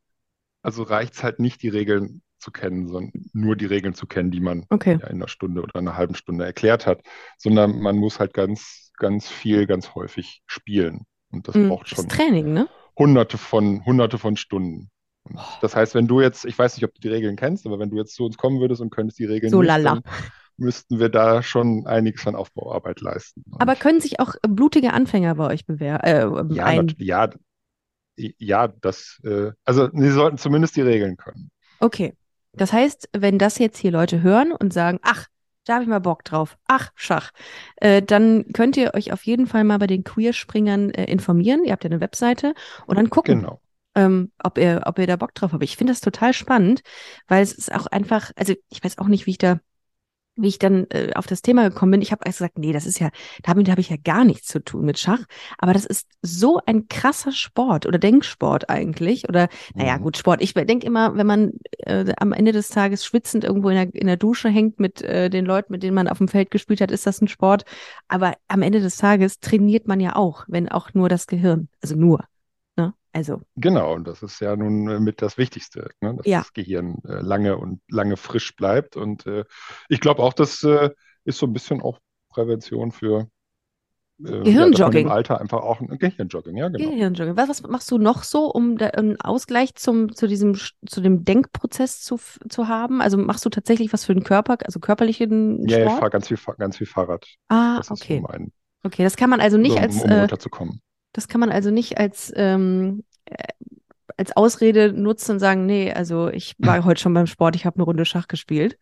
also 0.62 0.84
reicht 0.84 1.16
es 1.16 1.24
halt 1.24 1.40
nicht, 1.40 1.62
die 1.64 1.70
Regeln 1.70 2.22
zu 2.40 2.52
kennen, 2.52 2.88
sondern 2.88 3.12
nur 3.34 3.56
die 3.56 3.66
Regeln 3.66 3.94
zu 3.94 4.06
kennen, 4.08 4.32
die 4.32 4.42
man 4.42 4.66
Okay. 4.70 4.98
ja 5.02 5.08
in 5.08 5.16
einer 5.18 5.28
Stunde 5.28 5.62
oder 5.62 5.76
einer 5.78 5.98
halben 5.98 6.16
Stunde 6.16 6.46
erklärt 6.46 6.86
hat, 6.86 7.02
sondern 7.38 7.80
man 7.80 7.98
muss 7.98 8.20
halt 8.20 8.34
ganz, 8.34 8.92
ganz 8.98 9.28
viel, 9.30 9.66
ganz 9.68 9.96
häufig 9.96 10.42
spielen. 10.48 11.06
Und 11.32 11.48
das 11.48 11.56
Mhm. 11.56 11.70
braucht 11.70 11.92
Das 11.92 11.98
schon 11.98 12.06
ist 12.06 12.12
Training, 12.12 12.54
ne? 12.54 12.68
Hunderte 12.98 13.38
von, 13.38 13.86
hunderte 13.86 14.18
von 14.18 14.38
Stunden. 14.38 14.90
Und 15.24 15.38
Oh. 15.38 15.42
das 15.62 15.76
heißt, 15.76 15.96
wenn 15.96 16.08
du 16.08 16.20
jetzt, 16.20 16.44
ich 16.46 16.58
weiß 16.60 16.76
nicht, 16.76 16.84
ob 16.84 16.94
du 16.94 17.00
die 17.02 17.08
Regeln 17.08 17.38
kennst, 17.38 17.66
aber 17.66 17.80
wenn 17.80 17.90
du 17.90 17.98
jetzt 17.98 18.14
zu 18.16 18.26
uns 18.26 18.38
kommen 18.38 18.60
würdest 18.60 18.82
und 18.82 18.90
könntest 18.90 19.20
die 19.20 19.26
Regeln 19.26 19.52
So 19.52 19.60
nicht, 19.62 19.68
lala. 19.70 19.96
dann 19.96 20.04
müssten 20.58 21.00
wir 21.00 21.08
da 21.10 21.42
schon 21.42 21.88
einiges 21.88 22.28
an 22.28 22.36
Aufbauarbeit 22.36 23.00
leisten. 23.02 23.44
Und 23.50 23.62
Aber 23.62 23.76
können 23.76 24.02
sich 24.02 24.20
auch 24.20 24.36
blutige 24.48 24.92
Anfänger 24.94 25.36
bei 25.36 25.48
euch 25.48 25.66
bewerben? 25.66 26.06
Äh, 26.52 26.56
ja, 26.56 26.66
ein 26.66 26.86
nat- 26.88 26.96
ja, 27.00 27.30
ja, 28.18 28.68
das, 28.68 29.20
äh, 29.24 29.52
also 29.66 29.90
sie 29.94 30.12
sollten 30.12 30.38
zumindest 30.38 30.76
die 30.76 30.82
Regeln 30.82 31.18
können. 31.18 31.50
Okay. 31.80 32.14
Das 32.56 32.72
heißt, 32.72 33.10
wenn 33.14 33.40
das 33.40 33.58
jetzt 33.58 33.78
hier 33.80 33.92
Leute 33.92 34.22
hören 34.22 34.52
und 34.52 34.74
sagen, 34.74 35.00
ach, 35.02 35.26
da 35.66 35.74
habe 35.76 35.84
ich 35.84 35.90
mal 35.90 36.00
Bock 36.00 36.24
drauf, 36.26 36.58
ach, 36.68 36.92
Schach, 36.96 37.32
äh, 37.78 38.02
dann 38.02 38.46
könnt 38.54 38.78
ihr 38.78 38.94
euch 38.94 39.12
auf 39.14 39.24
jeden 39.26 39.48
Fall 39.48 39.64
mal 39.64 39.80
bei 39.80 39.88
den 39.88 40.04
Queerspringern 40.04 40.92
äh, 40.92 41.06
informieren. 41.06 41.64
Ihr 41.66 41.72
habt 41.72 41.84
ja 41.84 41.90
eine 41.90 42.02
Webseite 42.02 42.54
und 42.86 42.98
dann 42.98 43.10
gucken, 43.10 43.42
Genau. 43.42 43.62
ähm, 43.96 44.32
ob 44.44 44.58
ihr, 44.58 44.82
ob 44.86 45.00
ihr 45.00 45.08
da 45.08 45.16
Bock 45.16 45.34
drauf 45.36 45.54
habt. 45.54 45.64
Ich 45.64 45.78
finde 45.78 45.94
das 45.94 46.02
total 46.02 46.34
spannend, 46.34 46.82
weil 47.28 47.44
es 47.44 47.54
ist 47.54 47.74
auch 47.74 47.88
einfach, 47.88 48.32
also 48.36 48.54
ich 48.70 48.84
weiß 48.84 48.98
auch 48.98 49.08
nicht, 49.08 49.26
wie 49.26 49.32
ich 49.32 49.38
da, 49.38 49.60
wie 50.36 50.48
ich 50.48 50.60
dann 50.60 50.88
äh, 50.90 51.12
auf 51.16 51.28
das 51.28 51.42
Thema 51.42 51.70
gekommen 51.70 51.92
bin. 51.92 52.02
Ich 52.02 52.12
habe 52.12 52.24
erst 52.26 52.40
gesagt, 52.40 52.58
nee, 52.58 52.74
das 52.74 52.86
ist 52.86 53.00
ja, 53.00 53.10
damit 53.44 53.70
habe 53.70 53.82
ich 53.82 53.90
ja 53.90 53.98
gar 54.04 54.24
nichts 54.26 54.48
zu 54.48 54.60
tun 54.64 54.86
mit 54.86 54.98
Schach. 55.00 55.22
Aber 55.58 55.74
das 55.74 55.86
ist 55.86 56.08
so 56.22 56.60
ein 56.66 56.88
krasser 56.88 57.32
Sport 57.32 57.86
oder 57.86 58.00
Denksport 58.00 58.70
eigentlich. 58.70 59.28
Oder, 59.30 59.48
naja, 59.76 59.98
Mhm. 59.98 60.02
gut, 60.04 60.18
Sport. 60.18 60.42
Ich 60.42 60.54
denke 60.54 60.86
immer, 60.88 61.16
wenn 61.16 61.28
man 61.28 61.52
äh, 61.80 62.12
am 62.18 62.34
Ende 62.34 62.52
des 62.52 62.70
Tages 62.70 63.06
schwitzend 63.06 63.44
irgendwo 63.44 63.70
in 63.70 63.76
der, 63.76 63.96
in 63.96 64.08
der 64.08 64.18
Dusche 64.18 64.50
hängt 64.50 64.80
mit 64.80 65.02
äh, 65.02 65.30
den 65.30 65.46
Leuten, 65.46 65.72
mit 65.72 65.84
denen 65.84 65.96
man 65.96 66.08
auf 66.08 66.18
dem 66.18 66.28
Feld 66.28 66.52
gespielt 66.52 66.82
hat, 66.82 66.92
ist 66.92 67.06
das 67.06 67.22
ein 67.22 67.28
Sport. 67.28 67.64
Aber 68.08 68.34
am 68.48 68.62
Ende 68.62 68.80
des 68.80 68.98
Tages 68.98 69.40
trainiert 69.40 69.88
man 69.88 70.00
ja 70.00 70.16
auch, 70.16 70.46
wenn 70.48 70.70
auch 70.70 70.94
nur 70.94 71.10
das 71.10 71.28
Gehirn. 71.28 71.70
Also 71.82 71.96
nur. 71.96 72.24
Also, 73.14 73.42
Genau, 73.56 73.94
und 73.94 74.08
das 74.08 74.24
ist 74.24 74.40
ja 74.40 74.56
nun 74.56 74.88
äh, 74.90 75.00
mit 75.00 75.22
das 75.22 75.38
Wichtigste, 75.38 75.92
ne? 76.02 76.16
dass 76.16 76.26
Ja. 76.26 76.40
das 76.40 76.54
Gehirn 76.54 76.98
äh, 77.06 77.22
lange 77.22 77.58
und 77.58 77.82
lange 77.88 78.18
frisch 78.18 78.56
bleibt. 78.56 78.96
Und 78.98 79.28
äh, 79.28 79.46
ich 79.90 80.00
glaube 80.00 80.24
auch, 80.24 80.34
das 80.34 80.64
äh, 80.64 80.90
ist 81.24 81.38
so 81.38 81.46
ein 81.46 81.54
bisschen 81.54 81.82
auch 81.82 82.00
Prävention 82.30 82.92
für 82.92 83.30
äh, 84.24 84.30
ja, 84.32 84.44
Gehirnjogging. 84.44 85.06
im 85.06 85.12
Alter 85.12 85.40
einfach 85.42 85.62
auch 85.62 85.82
ein 85.82 85.88
Gehirnjogging, 85.98 86.58
ja, 86.58 86.70
genau. 86.70 86.90
Gehirnjogging. 86.90 87.38
Was, 87.38 87.50
was 87.50 87.62
machst 87.64 87.92
du 87.92 87.98
noch 87.98 88.24
so, 88.24 88.46
um 88.52 88.78
da 88.78 88.88
einen 88.88 89.20
Ausgleich 89.22 89.76
zum, 89.76 90.14
zu 90.16 90.28
diesem, 90.28 90.56
zu 90.56 91.02
dem 91.02 91.24
Denkprozess 91.24 92.02
zu, 92.02 92.20
zu 92.50 92.68
haben? 92.68 93.02
Also 93.02 93.18
machst 93.18 93.46
du 93.46 93.50
tatsächlich 93.50 93.94
was 93.94 94.06
für 94.06 94.14
den 94.14 94.24
Körper, 94.24 94.58
also 94.66 94.80
körperlichen 94.80 95.68
Ja, 95.68 95.78
ich 95.78 95.84
Sport? 95.84 96.00
fahre 96.00 96.12
ganz 96.12 96.28
viel, 96.28 96.38
ganz 96.58 96.78
viel 96.78 96.88
Fahrrad. 96.88 97.26
Ah, 97.50 97.78
Das 97.78 97.90
ist 97.92 98.00
so 98.00 98.04
okay. 98.06 98.22
mein, 98.22 98.52
Okay, 98.84 99.04
das 99.04 99.16
kann 99.16 99.30
man 99.30 99.40
also 99.40 99.58
nicht 99.58 99.74
so, 99.74 99.80
als, 99.80 100.04
um 100.04 100.10
äh, 100.12 100.20
runterzukommen. 100.22 100.82
Das 101.14 101.28
kann 101.28 101.40
man 101.40 101.52
also 101.52 101.72
nicht 101.72 101.98
als, 101.98 102.32
ähm, 102.36 103.04
äh, 103.26 103.48
als 104.18 104.36
Ausrede 104.36 104.94
nutzen 104.94 105.32
und 105.34 105.40
sagen, 105.40 105.66
nee, 105.66 105.92
also 105.92 106.30
ich 106.30 106.56
war 106.60 106.84
heute 106.84 107.02
schon 107.02 107.14
beim 107.14 107.28
Sport, 107.28 107.56
ich 107.56 107.66
habe 107.66 107.78
eine 107.78 107.84
Runde 107.86 108.06
Schach 108.06 108.28
gespielt. 108.28 108.78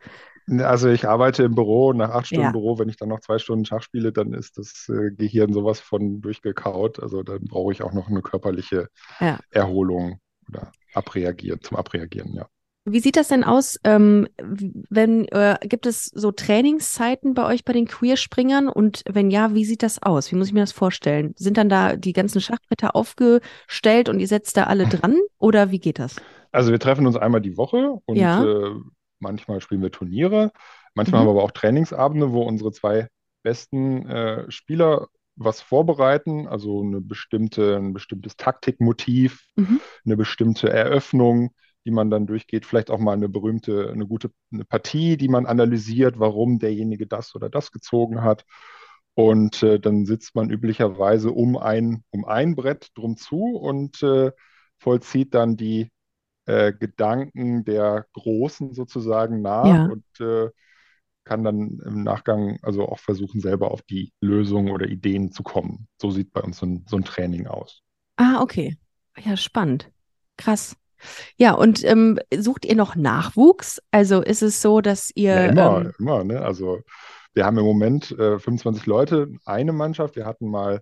Also 0.48 0.90
ich 0.90 1.08
arbeite 1.08 1.44
im 1.44 1.56
Büro, 1.56 1.94
nach 1.94 2.10
acht 2.10 2.28
Stunden 2.28 2.46
Ja. 2.46 2.52
Büro, 2.52 2.80
wenn 2.80 2.90
ich 2.90 2.98
dann 2.98 3.10
noch 3.10 3.22
zwei 3.22 3.38
Stunden 3.38 3.64
Schach 3.64 3.84
spiele, 3.84 4.12
dann 4.12 4.34
ist 4.34 4.58
das 4.58 4.90
äh, 4.90 5.12
Gehirn 5.12 5.54
sowas 5.54 5.80
von 5.80 6.20
durchgekaut. 6.20 7.00
Also 7.02 7.24
dann 7.24 7.44
brauche 7.46 7.72
ich 7.72 7.84
auch 7.84 7.94
noch 7.94 8.10
eine 8.10 8.22
körperliche 8.22 8.88
Ja. 9.20 9.40
Erholung 9.52 10.20
oder 10.50 10.72
abreagieren, 10.94 11.62
zum 11.62 11.78
Abreagieren, 11.78 12.34
ja. 12.34 12.48
Wie 12.84 13.00
sieht 13.00 13.16
das 13.16 13.28
denn 13.28 13.44
aus, 13.44 13.78
ähm, 13.84 14.28
wenn, 14.40 15.28
äh, 15.28 15.58
gibt 15.62 15.86
es 15.86 16.06
so 16.06 16.32
Trainingszeiten 16.32 17.36
bei 17.36 17.46
euch 17.46 17.64
bei 17.64 17.74
den 17.74 17.86
Queerspringern? 17.86 18.68
Und 18.68 19.04
wenn 19.08 19.30
ja, 19.30 19.54
wie 19.54 19.66
sieht 19.66 19.84
das 19.84 20.02
aus? 20.02 20.32
Wie 20.32 20.36
muss 20.36 20.48
ich 20.48 20.54
mir 20.54 20.62
das 20.62 20.72
vorstellen? 20.72 21.36
Sind 21.38 21.58
dann 21.58 21.70
da 21.70 21.96
die 21.96 22.14
ganzen 22.14 22.42
Schachbretter 22.42 22.96
aufgestellt 22.96 24.10
und 24.10 24.20
ihr 24.20 24.28
setzt 24.28 24.58
da 24.58 24.64
alle 24.64 24.88
dran? 24.88 25.16
Oder 25.38 25.70
wie 25.70 25.80
geht 25.80 26.00
das? 26.00 26.16
Also 26.52 26.72
wir 26.72 26.80
treffen 26.80 27.06
uns 27.06 27.16
einmal 27.16 27.42
die 27.42 27.56
Woche 27.56 28.00
und 28.06 28.18
Ja. 28.18 28.44
äh, 28.44 28.72
manchmal 29.20 29.62
spielen 29.62 29.84
wir 29.84 29.92
Turniere. 29.92 30.52
Manchmal 30.96 31.22
Mhm. 31.22 31.28
haben 31.28 31.36
wir 31.36 31.40
aber 31.40 31.44
auch 31.44 31.52
Trainingsabende, 31.52 32.32
wo 32.32 32.42
unsere 32.42 32.72
zwei 32.72 33.08
besten 33.44 34.08
äh, 34.08 34.50
Spieler 34.50 35.08
was 35.36 35.62
vorbereiten, 35.62 36.48
also 36.48 36.82
eine 36.82 37.00
bestimmte, 37.00 37.78
ein 37.78 37.94
bestimmtes 37.94 38.38
Taktikmotiv, 38.38 39.46
Mhm. 39.56 39.80
eine 40.04 40.18
bestimmte 40.18 40.70
Eröffnung, 40.70 41.52
die 41.86 41.92
man 41.92 42.10
dann 42.12 42.28
durchgeht, 42.28 42.66
vielleicht 42.66 42.92
auch 42.92 43.00
mal 43.00 43.14
eine 43.14 43.30
berühmte, 43.30 43.90
eine 43.92 44.08
gute 44.08 44.32
eine 44.52 44.66
Partie, 44.66 45.18
die 45.18 45.30
man 45.30 45.46
analysiert, 45.46 46.20
warum 46.20 46.60
derjenige 46.60 47.08
das 47.08 47.36
oder 47.36 47.50
das 47.50 47.72
gezogen 47.72 48.24
hat. 48.24 48.46
Und 49.14 49.62
äh, 49.64 49.80
dann 49.80 50.06
sitzt 50.06 50.36
man 50.36 50.50
üblicherweise 50.50 51.32
um 51.32 51.58
ein, 51.58 52.04
um 52.12 52.26
ein 52.26 52.56
Brett 52.56 52.90
drum 52.96 53.18
zu 53.18 53.38
und 53.58 54.02
äh, 54.04 54.32
vollzieht 54.80 55.34
dann 55.34 55.58
die 55.58 55.92
äh, 56.48 56.74
Gedanken 56.74 57.66
der 57.66 58.08
Großen 58.14 58.74
sozusagen 58.74 59.42
nach 59.42 59.80
Ja. 59.80 59.88
und 59.88 60.06
äh, 60.22 60.50
kann 61.24 61.44
dann 61.44 61.80
im 61.86 62.04
Nachgang 62.04 62.60
also 62.64 62.88
auch 62.88 63.00
versuchen, 63.00 63.42
selber 63.42 63.72
auf 63.72 63.82
die 63.84 64.14
Lösungen 64.22 64.72
oder 64.72 64.88
Ideen 64.88 65.32
zu 65.32 65.44
kommen. 65.44 65.88
So 66.02 66.12
sieht 66.12 66.34
bei 66.34 66.42
uns 66.42 66.58
so 66.60 66.66
ein, 66.66 66.86
so 66.88 66.98
ein 66.98 67.04
Training 67.06 67.48
aus. 67.48 67.84
Ah, 68.18 68.42
okay. 68.42 68.78
Ja, 69.18 69.36
spannend. 69.38 69.92
Krass. 70.38 70.76
Ja, 71.38 71.54
und 71.54 71.84
ähm, 71.84 72.20
sucht 72.36 72.66
ihr 72.66 72.76
noch 72.76 72.96
Nachwuchs? 72.96 73.82
Also 73.92 74.22
ist 74.22 74.42
es 74.42 74.62
so, 74.62 74.82
dass 74.82 75.12
ihr 75.16 75.32
Ja, 75.32 75.40
immer, 75.46 75.84
ähm, 75.84 75.92
immer, 76.00 76.24
ne? 76.24 76.42
Also 76.42 76.82
wir 77.34 77.46
haben 77.46 77.58
im 77.58 77.64
Moment 77.66 78.12
äh, 78.12 78.38
25 78.40 78.86
Leute, 78.86 79.30
eine 79.46 79.72
Mannschaft. 79.74 80.16
Wir 80.16 80.26
hatten 80.26 80.50
mal 80.50 80.82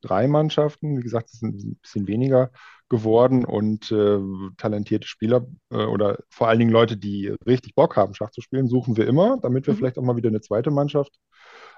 drei 0.00 0.26
Mannschaften. 0.28 0.96
Wie 0.98 1.02
gesagt, 1.02 1.30
es 1.32 1.40
sind 1.40 1.54
ein 1.62 1.76
bisschen 1.82 2.06
weniger 2.08 2.50
geworden 2.88 3.44
und 3.44 3.92
äh, 3.92 4.18
talentierte 4.56 5.06
Spieler 5.06 5.46
äh, 5.70 5.76
oder 5.84 6.18
vor 6.30 6.48
allen 6.48 6.58
Dingen 6.58 6.70
Leute, 6.72 6.96
die 6.96 7.28
richtig 7.46 7.74
Bock 7.74 7.96
haben, 7.96 8.14
Schach 8.14 8.30
zu 8.30 8.40
spielen, 8.40 8.68
suchen 8.68 8.96
wir 8.96 9.06
immer, 9.06 9.38
damit 9.42 9.66
wir 9.66 9.74
Mhm. 9.74 9.76
vielleicht 9.76 9.98
auch 9.98 10.02
mal 10.02 10.16
wieder 10.16 10.28
eine 10.30 10.40
zweite 10.40 10.70
Mannschaft 10.70 11.12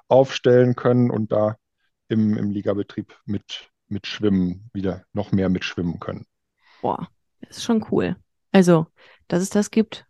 aufstellen 0.08 0.76
können 0.76 1.10
und 1.10 1.32
da 1.32 1.56
im, 2.08 2.36
im 2.38 2.50
Ligabetrieb 2.50 3.16
mit, 3.26 3.70
mit 3.88 4.06
Schwimmen 4.06 4.70
wieder 4.74 5.04
noch 5.12 5.32
mehr 5.32 5.48
mitschwimmen 5.50 6.00
können. 6.00 6.26
boah, 6.80 7.08
ist 7.50 7.64
schon 7.64 7.84
cool. 7.90 8.16
Also, 8.52 8.86
dass 9.28 9.42
es 9.42 9.50
das 9.50 9.70
gibt. 9.70 10.06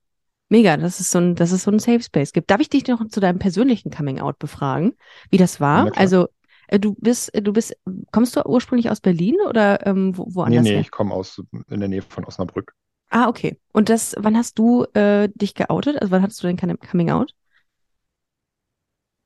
Mega, 0.49 0.77
dass 0.77 1.01
es 1.01 1.11
so 1.11 1.19
ein, 1.19 1.35
dass 1.35 1.53
es 1.53 1.63
so 1.65 1.71
ein 1.71 1.79
Safe 1.79 2.03
Space 2.03 2.33
gibt. 2.33 2.51
Darf 2.51 2.61
ich 2.61 2.69
dich 2.69 2.87
noch 2.87 3.07
zu 3.09 3.21
deinem 3.21 3.39
persönlichen 3.39 3.91
Coming 3.91 4.21
Out 4.21 4.39
befragen, 4.39 4.95
wie 5.31 5.39
das 5.39 5.61
war? 5.61 5.85
Klar. 5.85 5.99
Also, 5.99 6.29
äh, 6.69 6.79
du 6.79 6.95
bist, 6.99 7.35
äh, 7.35 7.43
du 7.43 7.53
bist, 7.53 7.75
kommst 8.13 8.37
du 8.37 8.43
ursprünglich 8.47 8.91
aus 8.91 9.01
Berlin 9.01 9.37
oder 9.49 9.87
ähm, 9.87 10.17
wo, 10.17 10.25
Nee, 10.25 10.35
woanders 10.35 10.65
nee, 10.65 10.75
her? 10.75 10.81
ich 10.83 10.91
komme 10.91 11.15
aus 11.15 11.41
in 11.69 11.81
der 11.81 11.89
Nähe 11.89 12.03
von 12.03 12.25
Osnabrück. 12.25 12.75
Ah, 13.11 13.29
okay. 13.29 13.59
Und 13.73 13.89
das, 13.89 14.15
wann 14.19 14.37
hast 14.37 14.59
du 14.59 14.85
äh, 14.95 15.29
dich 15.35 15.55
geoutet? 15.55 16.01
Also, 16.01 16.11
wann 16.11 16.23
hattest 16.23 16.43
du 16.43 16.47
dein 16.47 16.57
Coming- 16.59 16.79
Coming 16.79 17.11
Out? 17.11 17.35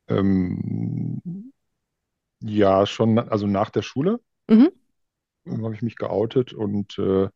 Ähm, 0.08 1.52
ja, 2.40 2.86
schon, 2.86 3.18
also 3.18 3.46
nach 3.46 3.70
der 3.70 3.82
Schule 3.82 4.20
Mhm. 4.48 4.70
habe 5.48 5.74
ich 5.74 5.82
mich 5.82 5.96
geoutet 5.96 6.52
und 6.52 6.98
äh, 6.98 7.28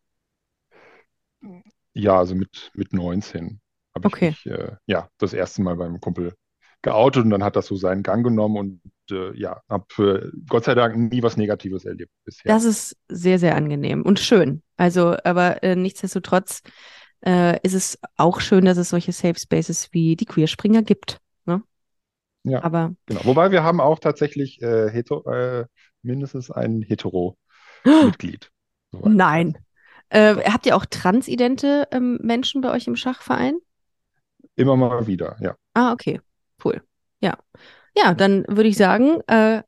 ja, 1.95 2.19
also 2.19 2.35
mit, 2.35 2.71
mit 2.75 2.93
19 2.93 3.61
habe 3.95 4.09
ich 4.09 4.15
Okay. 4.15 4.29
mich 4.31 4.47
äh, 4.47 4.77
ja, 4.87 5.09
das 5.19 5.33
erste 5.33 5.63
Mal 5.63 5.77
beim 5.77 6.01
Kumpel 6.01 6.35
geoutet 6.83 7.25
und 7.25 7.31
dann 7.31 7.45
hat 7.45 7.57
das 7.57 7.67
so 7.67 7.77
seinen 7.77 8.03
Gang 8.03 8.25
genommen 8.25 8.57
und 8.57 8.81
äh, 9.11 9.37
ja, 9.39 9.61
habe 9.69 10.31
äh, 10.33 10.39
Gott 10.49 10.65
sei 10.65 10.75
Dank 10.75 10.97
nie 10.97 11.23
was 11.23 11.37
Negatives 11.37 11.85
erlebt 11.85 12.13
bisher. 12.25 12.55
Das 12.55 12.65
ist 12.65 12.97
sehr, 13.09 13.39
sehr 13.39 13.55
angenehm 13.57 14.03
und 14.03 14.19
schön. 14.19 14.63
Also, 14.77 15.17
aber 15.25 15.63
äh, 15.63 15.77
nichtsdestotrotz 15.77 16.63
äh, 17.27 17.59
ist 17.63 17.75
es 17.75 17.99
auch 18.17 18.41
schön, 18.41 18.65
dass 18.65 18.79
es 18.79 18.89
solche 18.91 19.13
Safe 19.13 19.39
Spaces 19.39 19.89
wie 19.93 20.17
die 20.17 20.25
Queerspringer 20.25 20.83
gibt. 20.83 21.19
Ne? 21.45 21.63
Ja. 22.45 22.63
Aber 22.63 22.95
Genau. 23.07 23.25
Wobei 23.25 23.51
wir 23.51 23.63
haben 23.63 23.81
auch 23.81 23.99
tatsächlich 23.99 24.63
äh, 24.63 24.89
hetero, 24.91 25.31
äh, 25.31 25.67
mindestens 26.03 26.51
ein 26.51 26.83
Hetero-Mitglied. 26.83 28.51
soweit 28.93 29.11
ich 29.11 29.17
nein. 29.17 29.59
Äh, 30.11 30.37
habt 30.51 30.67
ihr 30.67 30.77
auch 30.77 30.85
transidente 30.87 31.89
ähm, 31.93 32.19
Menschen 32.23 32.61
bei 32.61 32.71
euch 32.73 32.87
im 32.87 32.97
Schachverein? 32.97 33.59
Immer 34.57 34.77
mal 34.77 35.07
wieder, 35.07 35.37
ja. 35.41 35.57
Ah, 35.75 35.93
okay. 35.93 36.21
Cool. 36.65 36.83
Ja. 37.21 37.39
Ja, 37.97 38.15
dann 38.15 38.45
würde 38.47 38.69
ich 38.69 38.77
sagen, 38.77 39.21
äh, 39.27 39.63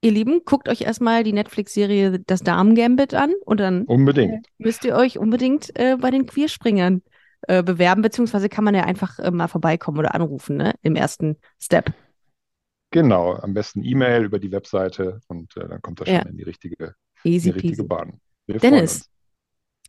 ihr 0.00 0.10
Lieben, 0.12 0.42
guckt 0.44 0.68
euch 0.68 0.82
erstmal 0.82 1.24
die 1.24 1.32
Netflix-Serie 1.32 2.20
Das 2.20 2.42
Damen-Gambit 2.42 3.14
an 3.14 3.32
und 3.44 3.58
dann 3.60 3.84
Unbedingt. 3.84 4.46
müsst 4.58 4.84
ihr 4.84 4.94
euch 4.94 5.18
unbedingt 5.18 5.76
äh, 5.78 5.96
bei 5.98 6.10
den 6.10 6.26
Queerspringern 6.26 7.02
äh, 7.48 7.62
bewerben, 7.62 8.02
beziehungsweise 8.02 8.48
kann 8.48 8.64
man 8.64 8.74
ja 8.74 8.84
einfach 8.84 9.18
äh, 9.18 9.30
mal 9.30 9.48
vorbeikommen 9.48 9.98
oder 9.98 10.14
anrufen, 10.14 10.56
ne? 10.56 10.72
Im 10.82 10.96
ersten 10.96 11.36
Step. 11.60 11.92
Genau, 12.90 13.34
am 13.34 13.54
besten 13.54 13.82
E-Mail 13.82 14.24
über 14.24 14.38
die 14.38 14.52
Webseite 14.52 15.20
und 15.28 15.56
äh, 15.56 15.68
dann 15.68 15.82
kommt 15.82 16.00
das 16.00 16.08
schon 16.08 16.16
Ja. 16.16 16.22
in 16.22 16.36
die 16.36 16.44
richtige, 16.44 16.94
Easy 17.24 17.48
in 17.50 17.54
die 17.56 17.60
richtige. 17.68 17.84
Bahn. 17.84 18.20
Wir 18.46 18.58
Dennis. 18.58 19.08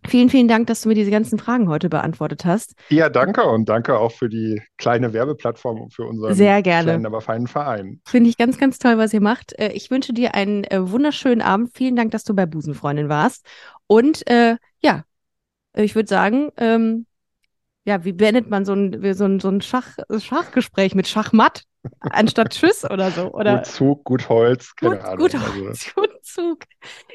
Vielen, 0.07 0.29
vielen 0.29 0.47
Dank, 0.47 0.67
dass 0.67 0.81
du 0.81 0.89
mir 0.89 0.95
diese 0.95 1.11
ganzen 1.11 1.39
Fragen 1.39 1.69
heute 1.69 1.89
beantwortet 1.89 2.45
hast. 2.45 2.73
Ja, 2.89 3.09
danke 3.09 3.43
und 3.43 3.69
danke 3.69 3.97
auch 3.97 4.11
für 4.11 4.29
die 4.29 4.61
kleine 4.77 5.13
Werbeplattform 5.13 5.89
für 5.89 6.03
unseren 6.05 6.33
Sehr 6.33 6.61
gerne. 6.61 6.85
kleinen, 6.85 7.05
aber 7.05 7.21
feinen 7.21 7.47
Verein. 7.47 8.01
Finde 8.05 8.29
ich 8.29 8.37
ganz, 8.37 8.57
ganz 8.57 8.79
toll, 8.79 8.97
was 8.97 9.13
ihr 9.13 9.21
macht. 9.21 9.57
Äh, 9.59 9.71
Ich 9.73 9.91
wünsche 9.91 10.13
dir 10.13 10.35
einen 10.35 10.63
äh, 10.65 10.89
wunderschönen 10.91 11.41
Abend. 11.41 11.71
Vielen 11.73 11.95
Dank, 11.95 12.11
dass 12.11 12.23
du 12.23 12.33
bei 12.33 12.45
Busenfreundin 12.45 13.09
warst. 13.09 13.45
Und 13.87 14.27
äh, 14.29 14.57
ja, 14.81 15.03
ich 15.75 15.95
würde 15.95 16.07
sagen, 16.07 16.49
ähm, 16.57 17.05
ja, 17.85 18.03
wie 18.03 18.13
beendet 18.13 18.49
man 18.49 18.65
so 18.65 18.73
ein, 18.73 19.13
so 19.13 19.25
ein, 19.25 19.39
so 19.39 19.49
ein 19.49 19.61
Schach, 19.61 19.97
Schachgespräch 20.17 20.95
mit 20.95 21.07
Schachmatt 21.07 21.63
anstatt 21.99 22.51
Tschüss 22.51 22.83
oder 22.89 23.11
so? 23.11 23.31
Oder 23.33 23.57
Gut 23.57 23.65
Zug, 23.67 24.03
gut 24.03 24.29
Holz, 24.29 24.75
keine 24.75 24.95
Gut, 24.97 25.05
Ahnung. 25.05 25.17
gut, 25.19 25.35
Also, 25.35 25.91
gut 25.95 26.09
Zug. 26.23 26.59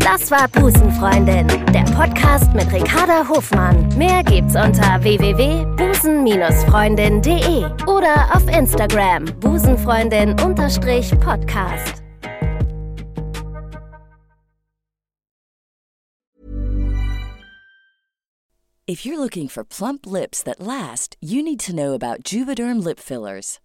Das 0.00 0.30
war 0.30 0.48
Busenfreundin, 0.48 1.46
der 1.72 1.84
Podcast 1.94 2.52
mit 2.54 2.72
Ricarda 2.72 3.28
Hofmann. 3.28 3.86
Mehr 3.96 4.22
gibt's 4.24 4.56
unter 4.56 5.00
www.busen-freundin.de 5.02 7.64
oder 7.86 8.34
auf 8.34 8.48
Instagram 8.48 9.26
busenfreundin-podcast. 9.40 12.02
If 18.86 19.04
you're 19.06 19.20
looking 19.20 19.48
for 19.48 19.62
plump 19.62 20.04
lips 20.04 20.42
that 20.42 20.58
last, 20.58 21.16
you 21.20 21.44
need 21.44 21.60
to 21.60 21.72
know 21.72 21.94
about 21.94 22.24
Juvederm 22.24 22.82
lip 22.82 22.98
fillers. 22.98 23.60